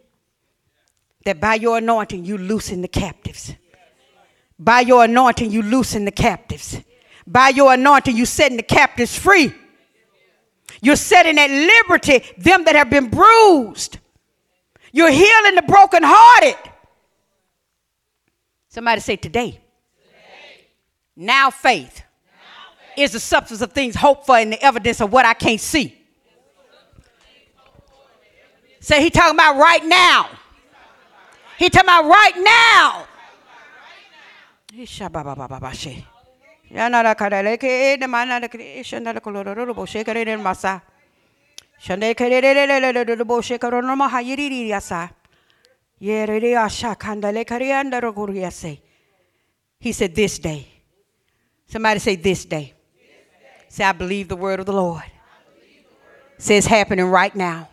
[1.26, 3.54] That by your anointing, you loosen the captives.
[4.58, 6.80] By your anointing, you loosen the captives.
[7.28, 9.54] By your anointing, you setting the captives free.
[10.82, 14.00] You're setting at liberty them that have been bruised.
[14.92, 16.56] You're healing the brokenhearted.
[18.76, 19.52] Somebody say today.
[19.52, 19.62] today.
[21.16, 22.04] Now, faith now faith
[22.98, 25.98] is the substance of things hoped for and the evidence of what I can't see.
[28.82, 30.28] Say he talking about right now.
[31.58, 33.08] He talking about right now.
[46.00, 46.56] He
[49.92, 50.68] said, This day.
[51.68, 52.74] Somebody say, This day.
[53.70, 55.04] Say, I believe the word of the Lord.
[56.38, 57.70] Say, it's happening right now.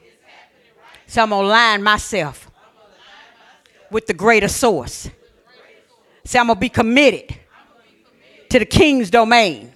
[1.07, 2.51] So I'm going to line myself
[3.91, 5.11] with the greater source.
[6.25, 7.37] Say, I'm going to be committed
[8.51, 9.73] to the king's domain.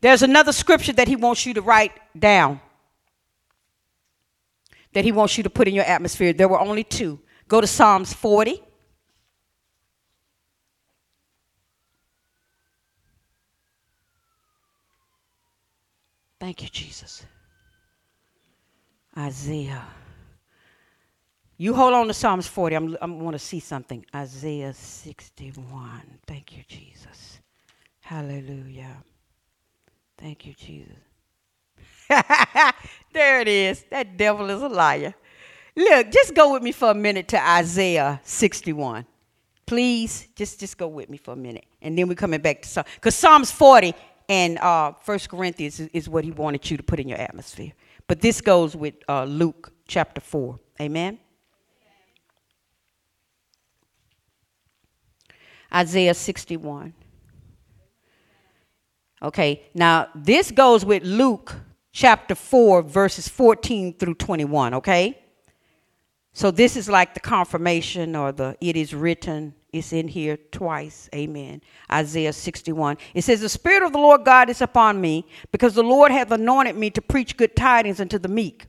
[0.00, 2.60] There's another scripture that he wants you to write down
[4.92, 6.32] that He wants you to put in your atmosphere.
[6.32, 7.20] There were only two.
[7.48, 8.62] Go to Psalms 40.
[16.40, 17.24] Thank you, Jesus.
[19.16, 19.84] Isaiah.
[21.58, 22.76] You hold on to Psalms 40.
[22.76, 24.06] I'm, I want to see something.
[24.14, 26.02] Isaiah 61.
[26.26, 27.40] Thank you, Jesus.
[28.00, 29.04] Hallelujah.
[30.16, 30.96] Thank you, Jesus.
[33.20, 33.84] there it is.
[33.90, 35.14] That devil is a liar.
[35.76, 39.04] Look, just go with me for a minute to Isaiah 61.
[39.66, 41.66] Please, just, just go with me for a minute.
[41.82, 42.86] And then we're coming back to Psalm.
[42.94, 43.94] Because Psalms 40
[44.28, 47.72] and uh, 1 Corinthians is, is, what he wanted you to put in your atmosphere.
[48.06, 50.58] But this goes with uh, Luke chapter 4.
[50.80, 51.18] Amen?
[55.72, 56.94] Isaiah 61.
[59.22, 61.54] Okay, now this goes with Luke
[61.92, 65.18] chapter 4, verses 14 through 21, okay?
[66.32, 69.54] So this is like the confirmation or the it is written.
[69.72, 71.08] It's in here twice.
[71.14, 71.60] Amen.
[71.90, 72.98] Isaiah 61.
[73.14, 76.30] It says, The Spirit of the Lord God is upon me, because the Lord hath
[76.30, 78.66] anointed me to preach good tidings unto the meek.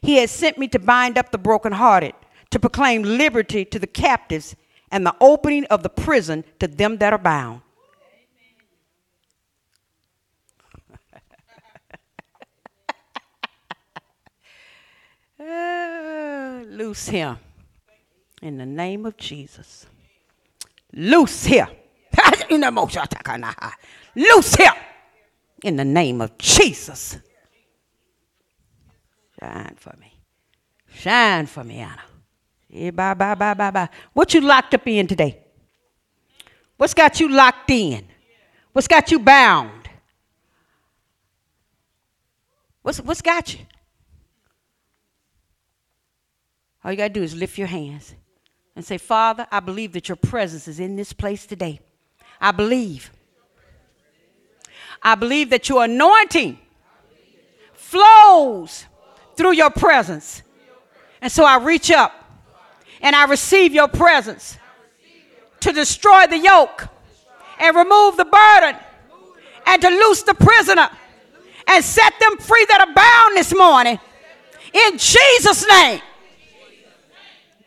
[0.00, 2.14] He has sent me to bind up the brokenhearted,
[2.50, 4.54] to proclaim liberty to the captives,
[4.90, 7.62] and the opening of the prison to them that are bound.
[16.76, 17.38] Loose him
[18.42, 19.86] in the name of Jesus.
[20.92, 21.68] Loose here.
[24.14, 24.72] Loose here
[25.62, 27.18] in the name of Jesus.
[29.40, 30.12] Shine for me.
[30.92, 32.02] Shine for me, Anna.
[32.68, 33.88] Yeah, bye, bye, bye, bye, bye.
[34.12, 35.38] What you locked up in today?
[36.76, 38.04] What's got you locked in?
[38.72, 39.88] What's got you bound?
[42.82, 43.60] What's, what's got you?
[46.84, 48.14] All you got to do is lift your hands
[48.76, 51.80] and say, Father, I believe that your presence is in this place today.
[52.40, 53.10] I believe.
[55.02, 56.58] I believe that your anointing
[57.72, 58.84] flows
[59.36, 60.42] through your presence.
[61.22, 62.12] And so I reach up
[63.00, 64.58] and I receive your presence
[65.60, 66.88] to destroy the yoke
[67.58, 68.80] and remove the burden
[69.66, 70.90] and to loose the prisoner
[71.66, 73.98] and set them free that are bound this morning.
[74.72, 76.00] In Jesus' name.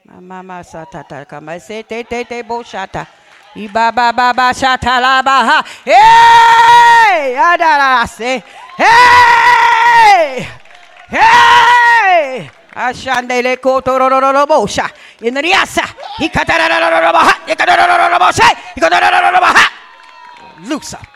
[0.07, 3.05] Mama satata kama se te te te bo shata.
[3.55, 5.63] Iba ba ba ba shata la ba ha.
[5.83, 7.35] Hey!
[7.35, 8.43] Adara se.
[8.77, 10.47] Hey!
[11.09, 12.49] Hey!
[12.73, 14.89] Ashandele bosha.
[15.21, 15.83] Inriasa.
[16.19, 17.33] Hikatararoro ha.
[17.45, 18.55] Hikatararoro bosha.
[18.75, 19.71] Hikatararoro ha.
[20.67, 21.07] Loose up.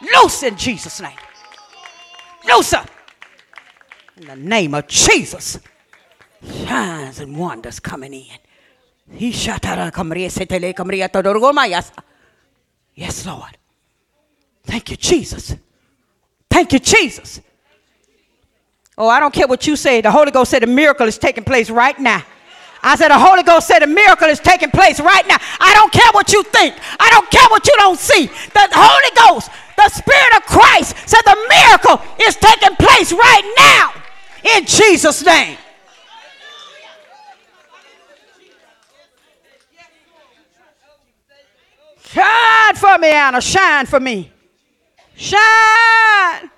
[0.00, 1.18] Loose in Jesus' name.
[2.48, 2.90] Loose up.
[4.16, 5.58] In the name of Jesus.
[6.42, 8.38] Signs and wonders coming in.
[12.94, 13.56] Yes, Lord.
[14.64, 15.56] Thank you, Jesus.
[16.48, 17.40] Thank you, Jesus.
[18.96, 20.00] Oh, I don't care what you say.
[20.00, 22.22] The Holy Ghost said a miracle is taking place right now.
[22.82, 25.36] I said, the Holy Ghost said a miracle is taking place right now.
[25.60, 26.76] I don't care what you think.
[26.98, 28.26] I don't care what you don't see.
[28.26, 34.02] The Holy Ghost, the Spirit of Christ said the miracle is taking place right now
[34.56, 35.58] in Jesus' name.
[42.12, 43.40] Shine for me, Anna.
[43.40, 44.32] Shine for me.
[45.14, 46.50] Shine.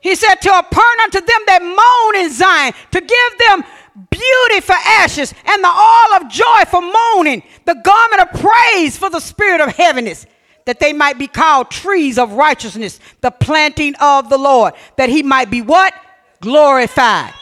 [0.00, 3.64] He said, To appoint unto them that moan in Zion, to give them
[4.10, 9.10] beauty for ashes, and the oil of joy for mourning, the garment of praise for
[9.10, 10.24] the spirit of heaviness,
[10.66, 15.22] that they might be called trees of righteousness, the planting of the Lord, that he
[15.22, 15.92] might be what?
[16.40, 17.34] Glorified.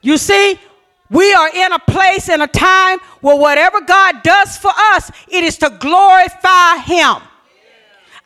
[0.00, 0.58] You see,
[1.12, 5.44] we are in a place and a time where whatever God does for us, it
[5.44, 7.22] is to glorify Him.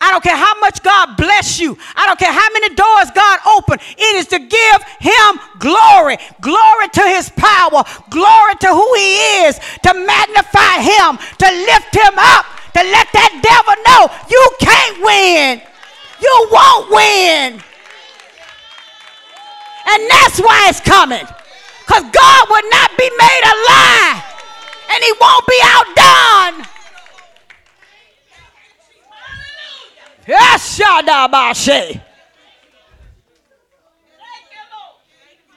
[0.00, 1.76] I don't care how much God bless you.
[1.96, 3.78] I don't care how many doors God open.
[3.96, 6.18] It is to give him glory.
[6.40, 7.82] Glory to his power.
[8.10, 9.16] Glory to who he
[9.48, 9.58] is.
[9.84, 11.16] To magnify him.
[11.16, 12.44] To lift him up.
[12.76, 15.62] To let that devil know you can't win.
[16.20, 17.62] You won't win.
[19.88, 21.24] And that's why it's coming.
[21.86, 24.24] Because God would not be made a lie.
[24.92, 26.66] And he won't be outdone.
[30.26, 30.78] Yes,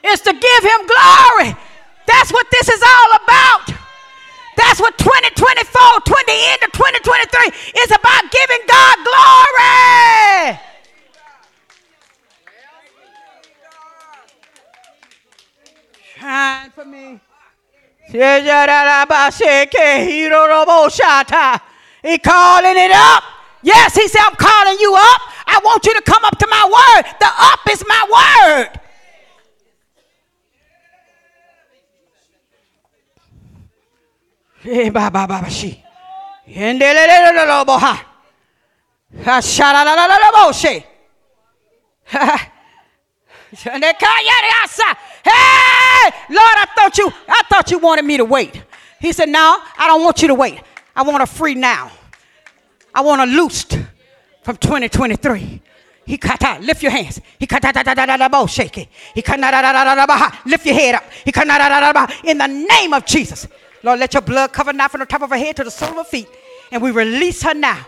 [0.02, 1.56] It's to give him glory.
[2.06, 3.74] That's what this is all about.
[4.56, 10.69] That's what 2024, 20 into 2023 is about giving God glory.
[16.20, 17.18] Shine for me.
[22.02, 23.22] He calling it up.
[23.62, 25.20] Yes, he said, I'm calling you up.
[25.46, 27.04] I want you to come up to my word.
[27.20, 28.80] The up is my word.
[43.52, 43.80] Hey,
[46.30, 48.62] Lord, I thought you, I thought you wanted me to wait.
[49.00, 50.60] He said, No, I don't want you to wait.
[50.94, 51.90] I want a free now.
[52.94, 53.78] I want a loosed
[54.42, 55.62] from 2023.
[56.06, 57.20] He kata, lift your hands.
[57.38, 58.88] He kata da da da da da bo shake it.
[59.14, 60.30] He kata da da da da da.
[60.44, 61.04] Lift your head up.
[61.24, 62.06] He kata da da da da.
[62.24, 63.46] In the name of Jesus,
[63.82, 65.90] Lord, let your blood cover now from the top of her head to the sole
[65.90, 66.28] of her feet,
[66.72, 67.86] and we release her now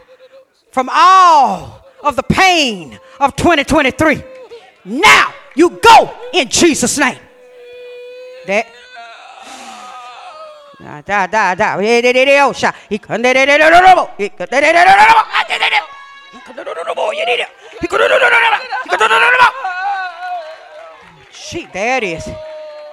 [0.71, 4.23] from all of the pain of 2023.
[4.85, 7.19] Now you go in Jesus' name.
[8.47, 8.67] That.
[10.81, 11.65] Da da da.
[21.31, 22.29] She, there it is.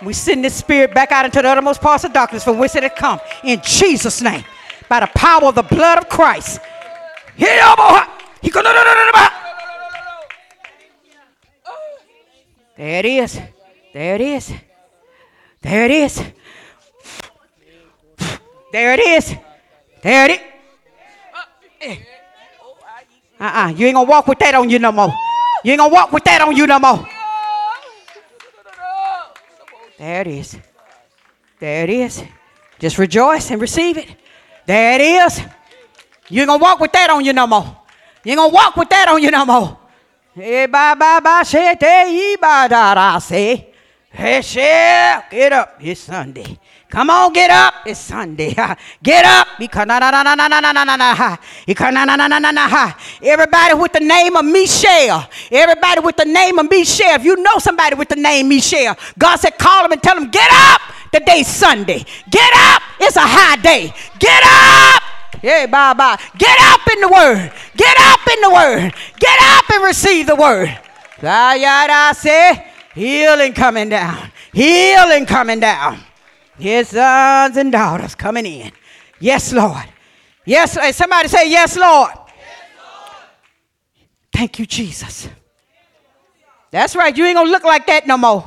[0.01, 2.83] We send this spirit back out into the uttermost parts of darkness from whence it
[2.83, 3.19] had come.
[3.43, 4.43] In Jesus' name.
[4.87, 6.59] By the power of the blood of Christ.
[7.35, 7.45] He
[12.79, 13.37] There it is.
[13.93, 14.53] There it is.
[15.61, 16.23] There it is.
[18.71, 19.35] There it is.
[20.01, 20.41] There it
[21.81, 21.97] is.
[23.37, 23.73] Uh-uh.
[23.75, 25.13] You ain't gonna walk with that on you no more.
[25.65, 27.05] You ain't gonna walk with that on you no more.
[29.97, 30.57] There it is.
[31.59, 32.23] There it is.
[32.79, 34.07] Just rejoice and receive it.
[34.65, 35.41] There it is.
[36.29, 37.75] You ain't gonna walk with that on you no more.
[38.23, 39.77] You ain't gonna walk with that on you no more.
[40.35, 43.65] E ba ba ba se te ba se.
[44.11, 45.77] Hey, get up.
[45.79, 46.59] It's Sunday.
[46.89, 47.73] Come on, get up.
[47.85, 48.55] It's Sunday.
[49.03, 49.47] Get up.
[53.21, 55.29] Everybody with the name of Michelle.
[55.51, 57.15] Everybody with the name of Michelle.
[57.15, 60.29] If you know somebody with the name Michelle, God said, call them and tell them,
[60.31, 60.81] get up.
[61.11, 62.03] The day's Sunday.
[62.29, 62.81] Get up.
[62.99, 63.93] It's a high day.
[64.19, 64.98] Get up.
[65.41, 66.19] Hey, bye bye.
[66.37, 67.51] Get up in the word.
[67.75, 68.93] Get up in the word.
[69.19, 70.77] Get up and receive the word.
[71.21, 74.31] I say, healing coming down.
[74.53, 75.99] Healing coming down.
[76.57, 78.71] His sons and daughters coming in.
[79.19, 79.85] Yes, Lord.
[80.45, 82.11] Yes, somebody say, Yes, Lord.
[84.31, 85.27] Thank you, Jesus.
[86.71, 87.15] That's right.
[87.15, 88.43] You ain't gonna look like that no more.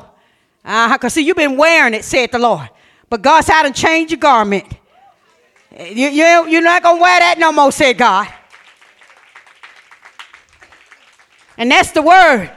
[0.64, 0.98] Uh-huh.
[0.98, 2.68] Cause see, you've been wearing it, said the Lord.
[3.10, 4.64] But God said, I done changed your garment.
[5.78, 8.28] You, you, you're not gonna wear that no more, said God.
[11.56, 12.50] And that's the word.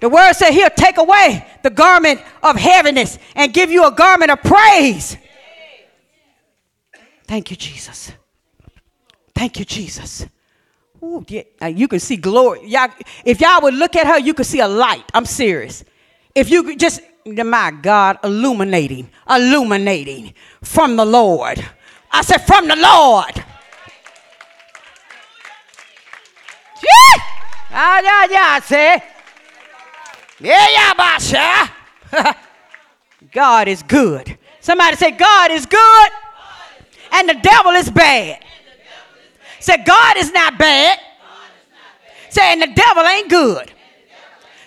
[0.00, 4.30] The word said he'll take away the garment of heaviness and give you a garment
[4.30, 5.16] of praise.
[7.24, 8.12] Thank you, Jesus.
[9.34, 10.26] Thank you, Jesus.
[11.02, 12.66] Ooh, yeah, you can see glory.
[12.66, 12.90] Y'all,
[13.24, 15.04] if y'all would look at her, you could see a light.
[15.14, 15.84] I'm serious.
[16.34, 21.64] If you could just, my God, illuminating, illuminating from the Lord.
[22.12, 23.34] I said, from the Lord.
[26.82, 27.22] Yeah.
[27.70, 29.02] Ah, yeah, yeah, I say.
[30.40, 31.70] Yeah, yeah, Basha.
[33.32, 34.36] God is good.
[34.60, 36.10] Somebody say, God is good
[37.12, 38.44] and the devil is bad.
[39.60, 40.98] Say, God is not bad.
[42.28, 43.72] Say, and the devil ain't good.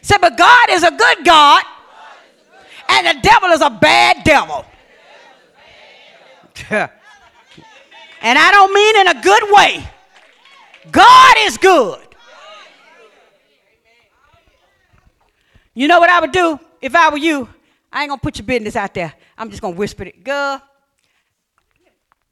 [0.01, 1.63] Say, but God is a good God
[2.89, 4.65] and the devil is a bad devil.
[8.25, 9.87] and I don't mean in a good way.
[10.91, 11.99] God is good.
[15.75, 17.47] You know what I would do if I were you?
[17.93, 19.13] I ain't gonna put your business out there.
[19.37, 20.23] I'm just gonna whisper it.
[20.23, 20.59] Girl,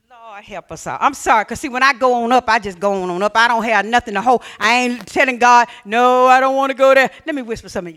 [0.10, 1.00] Lord help us out.
[1.00, 3.38] I'm sorry, because see, when I go on up, I just go on on up.
[3.38, 4.42] I don't have nothing to hold.
[4.60, 7.12] I ain't telling God, no, I don't want to go there.
[7.26, 7.88] Let me whisper some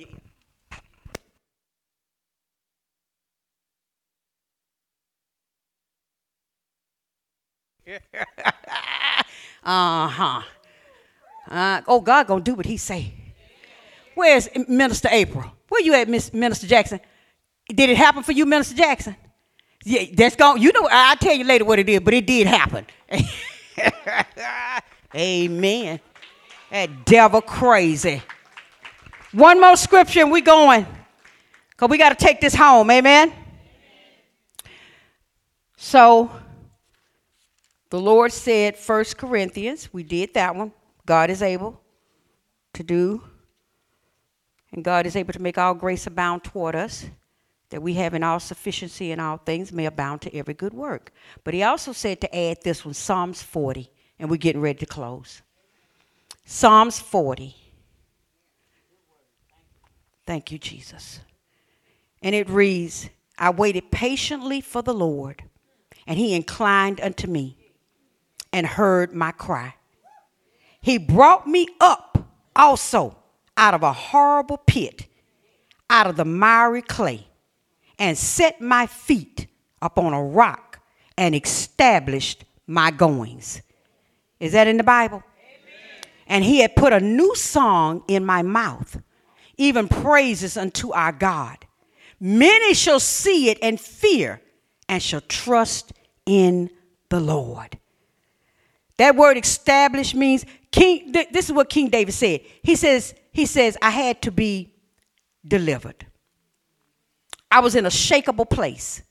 [9.64, 10.42] uh-huh.
[11.48, 13.12] Uh, oh, God gonna do what he say.
[14.14, 15.44] Where's Minister April?
[15.68, 17.00] Where you at, Miss Minister Jackson?
[17.68, 19.16] Did it happen for you, Minister Jackson?
[19.84, 20.60] Yeah, that's gone.
[20.60, 22.86] You know, I'll tell you later what it is, but it did happen.
[25.14, 26.00] Amen.
[26.70, 28.22] That devil crazy.
[29.32, 30.86] One more scripture and we going.
[31.70, 32.90] Because we got to take this home.
[32.90, 33.32] Amen.
[35.76, 36.30] So
[37.96, 40.70] the Lord said, First Corinthians, we did that one.
[41.06, 41.80] God is able
[42.74, 43.24] to do
[44.70, 47.06] and God is able to make all grace abound toward us,
[47.70, 51.10] that we have in all sufficiency in all things may abound to every good work.
[51.42, 54.86] But he also said to add this one, Psalms 40, and we're getting ready to
[54.86, 55.40] close.
[56.44, 57.56] Psalms 40.
[60.26, 61.20] Thank you, Jesus.
[62.20, 65.44] And it reads I waited patiently for the Lord,
[66.06, 67.56] and he inclined unto me
[68.52, 69.74] and heard my cry.
[70.80, 72.18] He brought me up
[72.54, 73.16] also
[73.56, 75.06] out of a horrible pit,
[75.90, 77.26] out of the miry clay,
[77.98, 79.46] and set my feet
[79.80, 80.80] upon a rock
[81.16, 83.62] and established my goings.
[84.38, 85.22] Is that in the Bible?
[85.38, 86.12] Amen.
[86.26, 89.00] And he had put a new song in my mouth,
[89.56, 91.58] even praises unto our God.
[92.20, 94.40] Many shall see it and fear
[94.88, 95.92] and shall trust
[96.26, 96.70] in
[97.08, 97.78] the Lord.
[98.98, 102.40] That word established means King this is what King David said.
[102.62, 104.74] He says he says I had to be
[105.46, 106.06] delivered.
[107.50, 109.02] I was in a shakable place.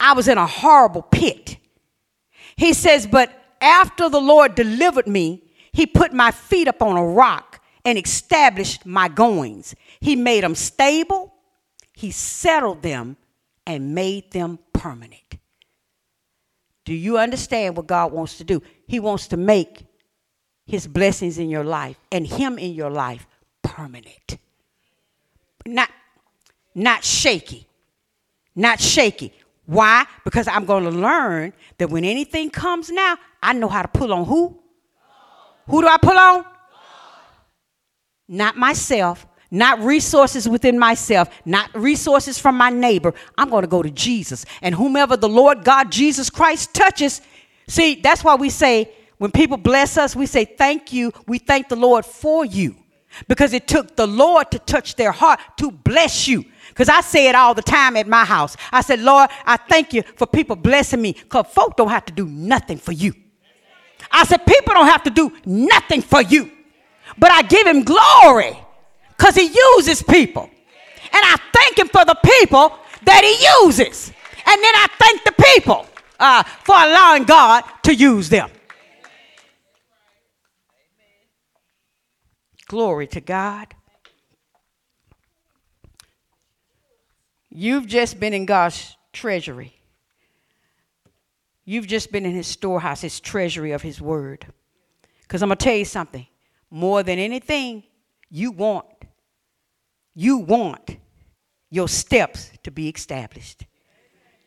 [0.00, 1.56] I was in a horrible pit.
[2.56, 3.30] He says, but
[3.60, 8.84] after the Lord delivered me, he put my feet up on a rock and established
[8.84, 9.74] my goings.
[10.00, 11.34] He made them stable,
[11.92, 13.16] he settled them,
[13.66, 15.38] and made them permanent.
[16.84, 18.62] Do you understand what God wants to do?
[18.88, 19.84] He wants to make
[20.66, 23.26] his blessings in your life and him in your life
[23.62, 24.38] permanent.
[25.66, 25.90] Not,
[26.74, 27.66] not shaky.
[28.56, 29.32] Not shaky.
[29.66, 30.06] Why?
[30.24, 34.12] Because I'm going to learn that when anything comes now, I know how to pull
[34.12, 34.58] on who?
[35.68, 36.44] Who do I pull on?
[38.26, 43.12] Not myself, not resources within myself, not resources from my neighbor.
[43.36, 44.46] I'm going to go to Jesus.
[44.62, 47.20] And whomever the Lord God Jesus Christ touches,
[47.68, 51.12] see, that's why we say, when people bless us, we say, Thank you.
[51.26, 52.76] We thank the Lord for you.
[53.26, 56.44] Because it took the Lord to touch their heart to bless you.
[56.68, 58.56] Because I say it all the time at my house.
[58.70, 62.12] I said, Lord, I thank you for people blessing me because folk don't have to
[62.12, 63.14] do nothing for you.
[64.12, 66.52] I said, people don't have to do nothing for you.
[67.16, 68.56] But I give him glory
[69.16, 69.46] because he
[69.76, 70.42] uses people.
[70.42, 74.12] And I thank him for the people that he uses.
[74.46, 75.86] And then I thank the people
[76.18, 78.50] uh, for allowing God to use them.
[82.66, 83.74] Glory to God.
[87.50, 89.74] You've just been in God's treasury.
[91.64, 94.46] You've just been in his storehouse, his treasury of his word.
[95.22, 96.26] Because I'm going to tell you something.
[96.70, 97.82] More than anything,
[98.30, 98.86] you want,
[100.14, 100.98] you want
[101.70, 103.64] your steps to be established.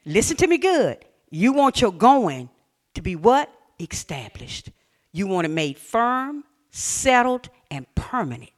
[0.05, 1.03] Listen to me good.
[1.31, 2.49] You want your going
[2.93, 3.49] to be what?
[3.79, 4.69] Established.
[5.13, 8.51] You want it made firm, settled, and permanent.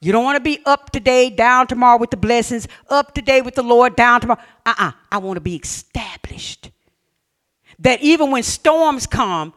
[0.00, 3.56] You don't want to be up today, down tomorrow with the blessings, up today with
[3.56, 4.40] the Lord, down tomorrow.
[4.64, 4.88] Uh uh-uh.
[4.88, 6.70] uh I want to be established.
[7.80, 9.52] That even when storms come,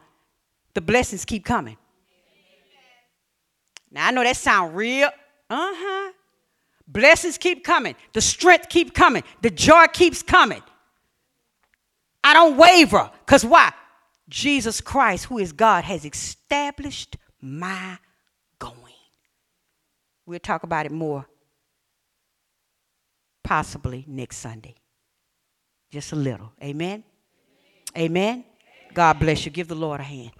[0.74, 1.76] the blessings keep coming.
[3.90, 5.08] Now I know that sound real.
[5.48, 6.12] Uh huh.
[6.86, 7.94] Blessings keep coming.
[8.12, 9.22] The strength keep coming.
[9.42, 10.62] The joy keeps coming.
[12.24, 13.10] I don't waver.
[13.24, 13.72] Because why?
[14.28, 17.98] Jesus Christ, who is God, has established my
[18.58, 18.74] going.
[20.26, 21.26] We'll talk about it more
[23.42, 24.74] possibly next Sunday.
[25.92, 26.52] Just a little.
[26.62, 27.04] Amen.
[27.94, 28.04] Amen.
[28.10, 28.44] Amen.
[28.94, 29.52] God bless you.
[29.52, 30.30] Give the Lord a hand.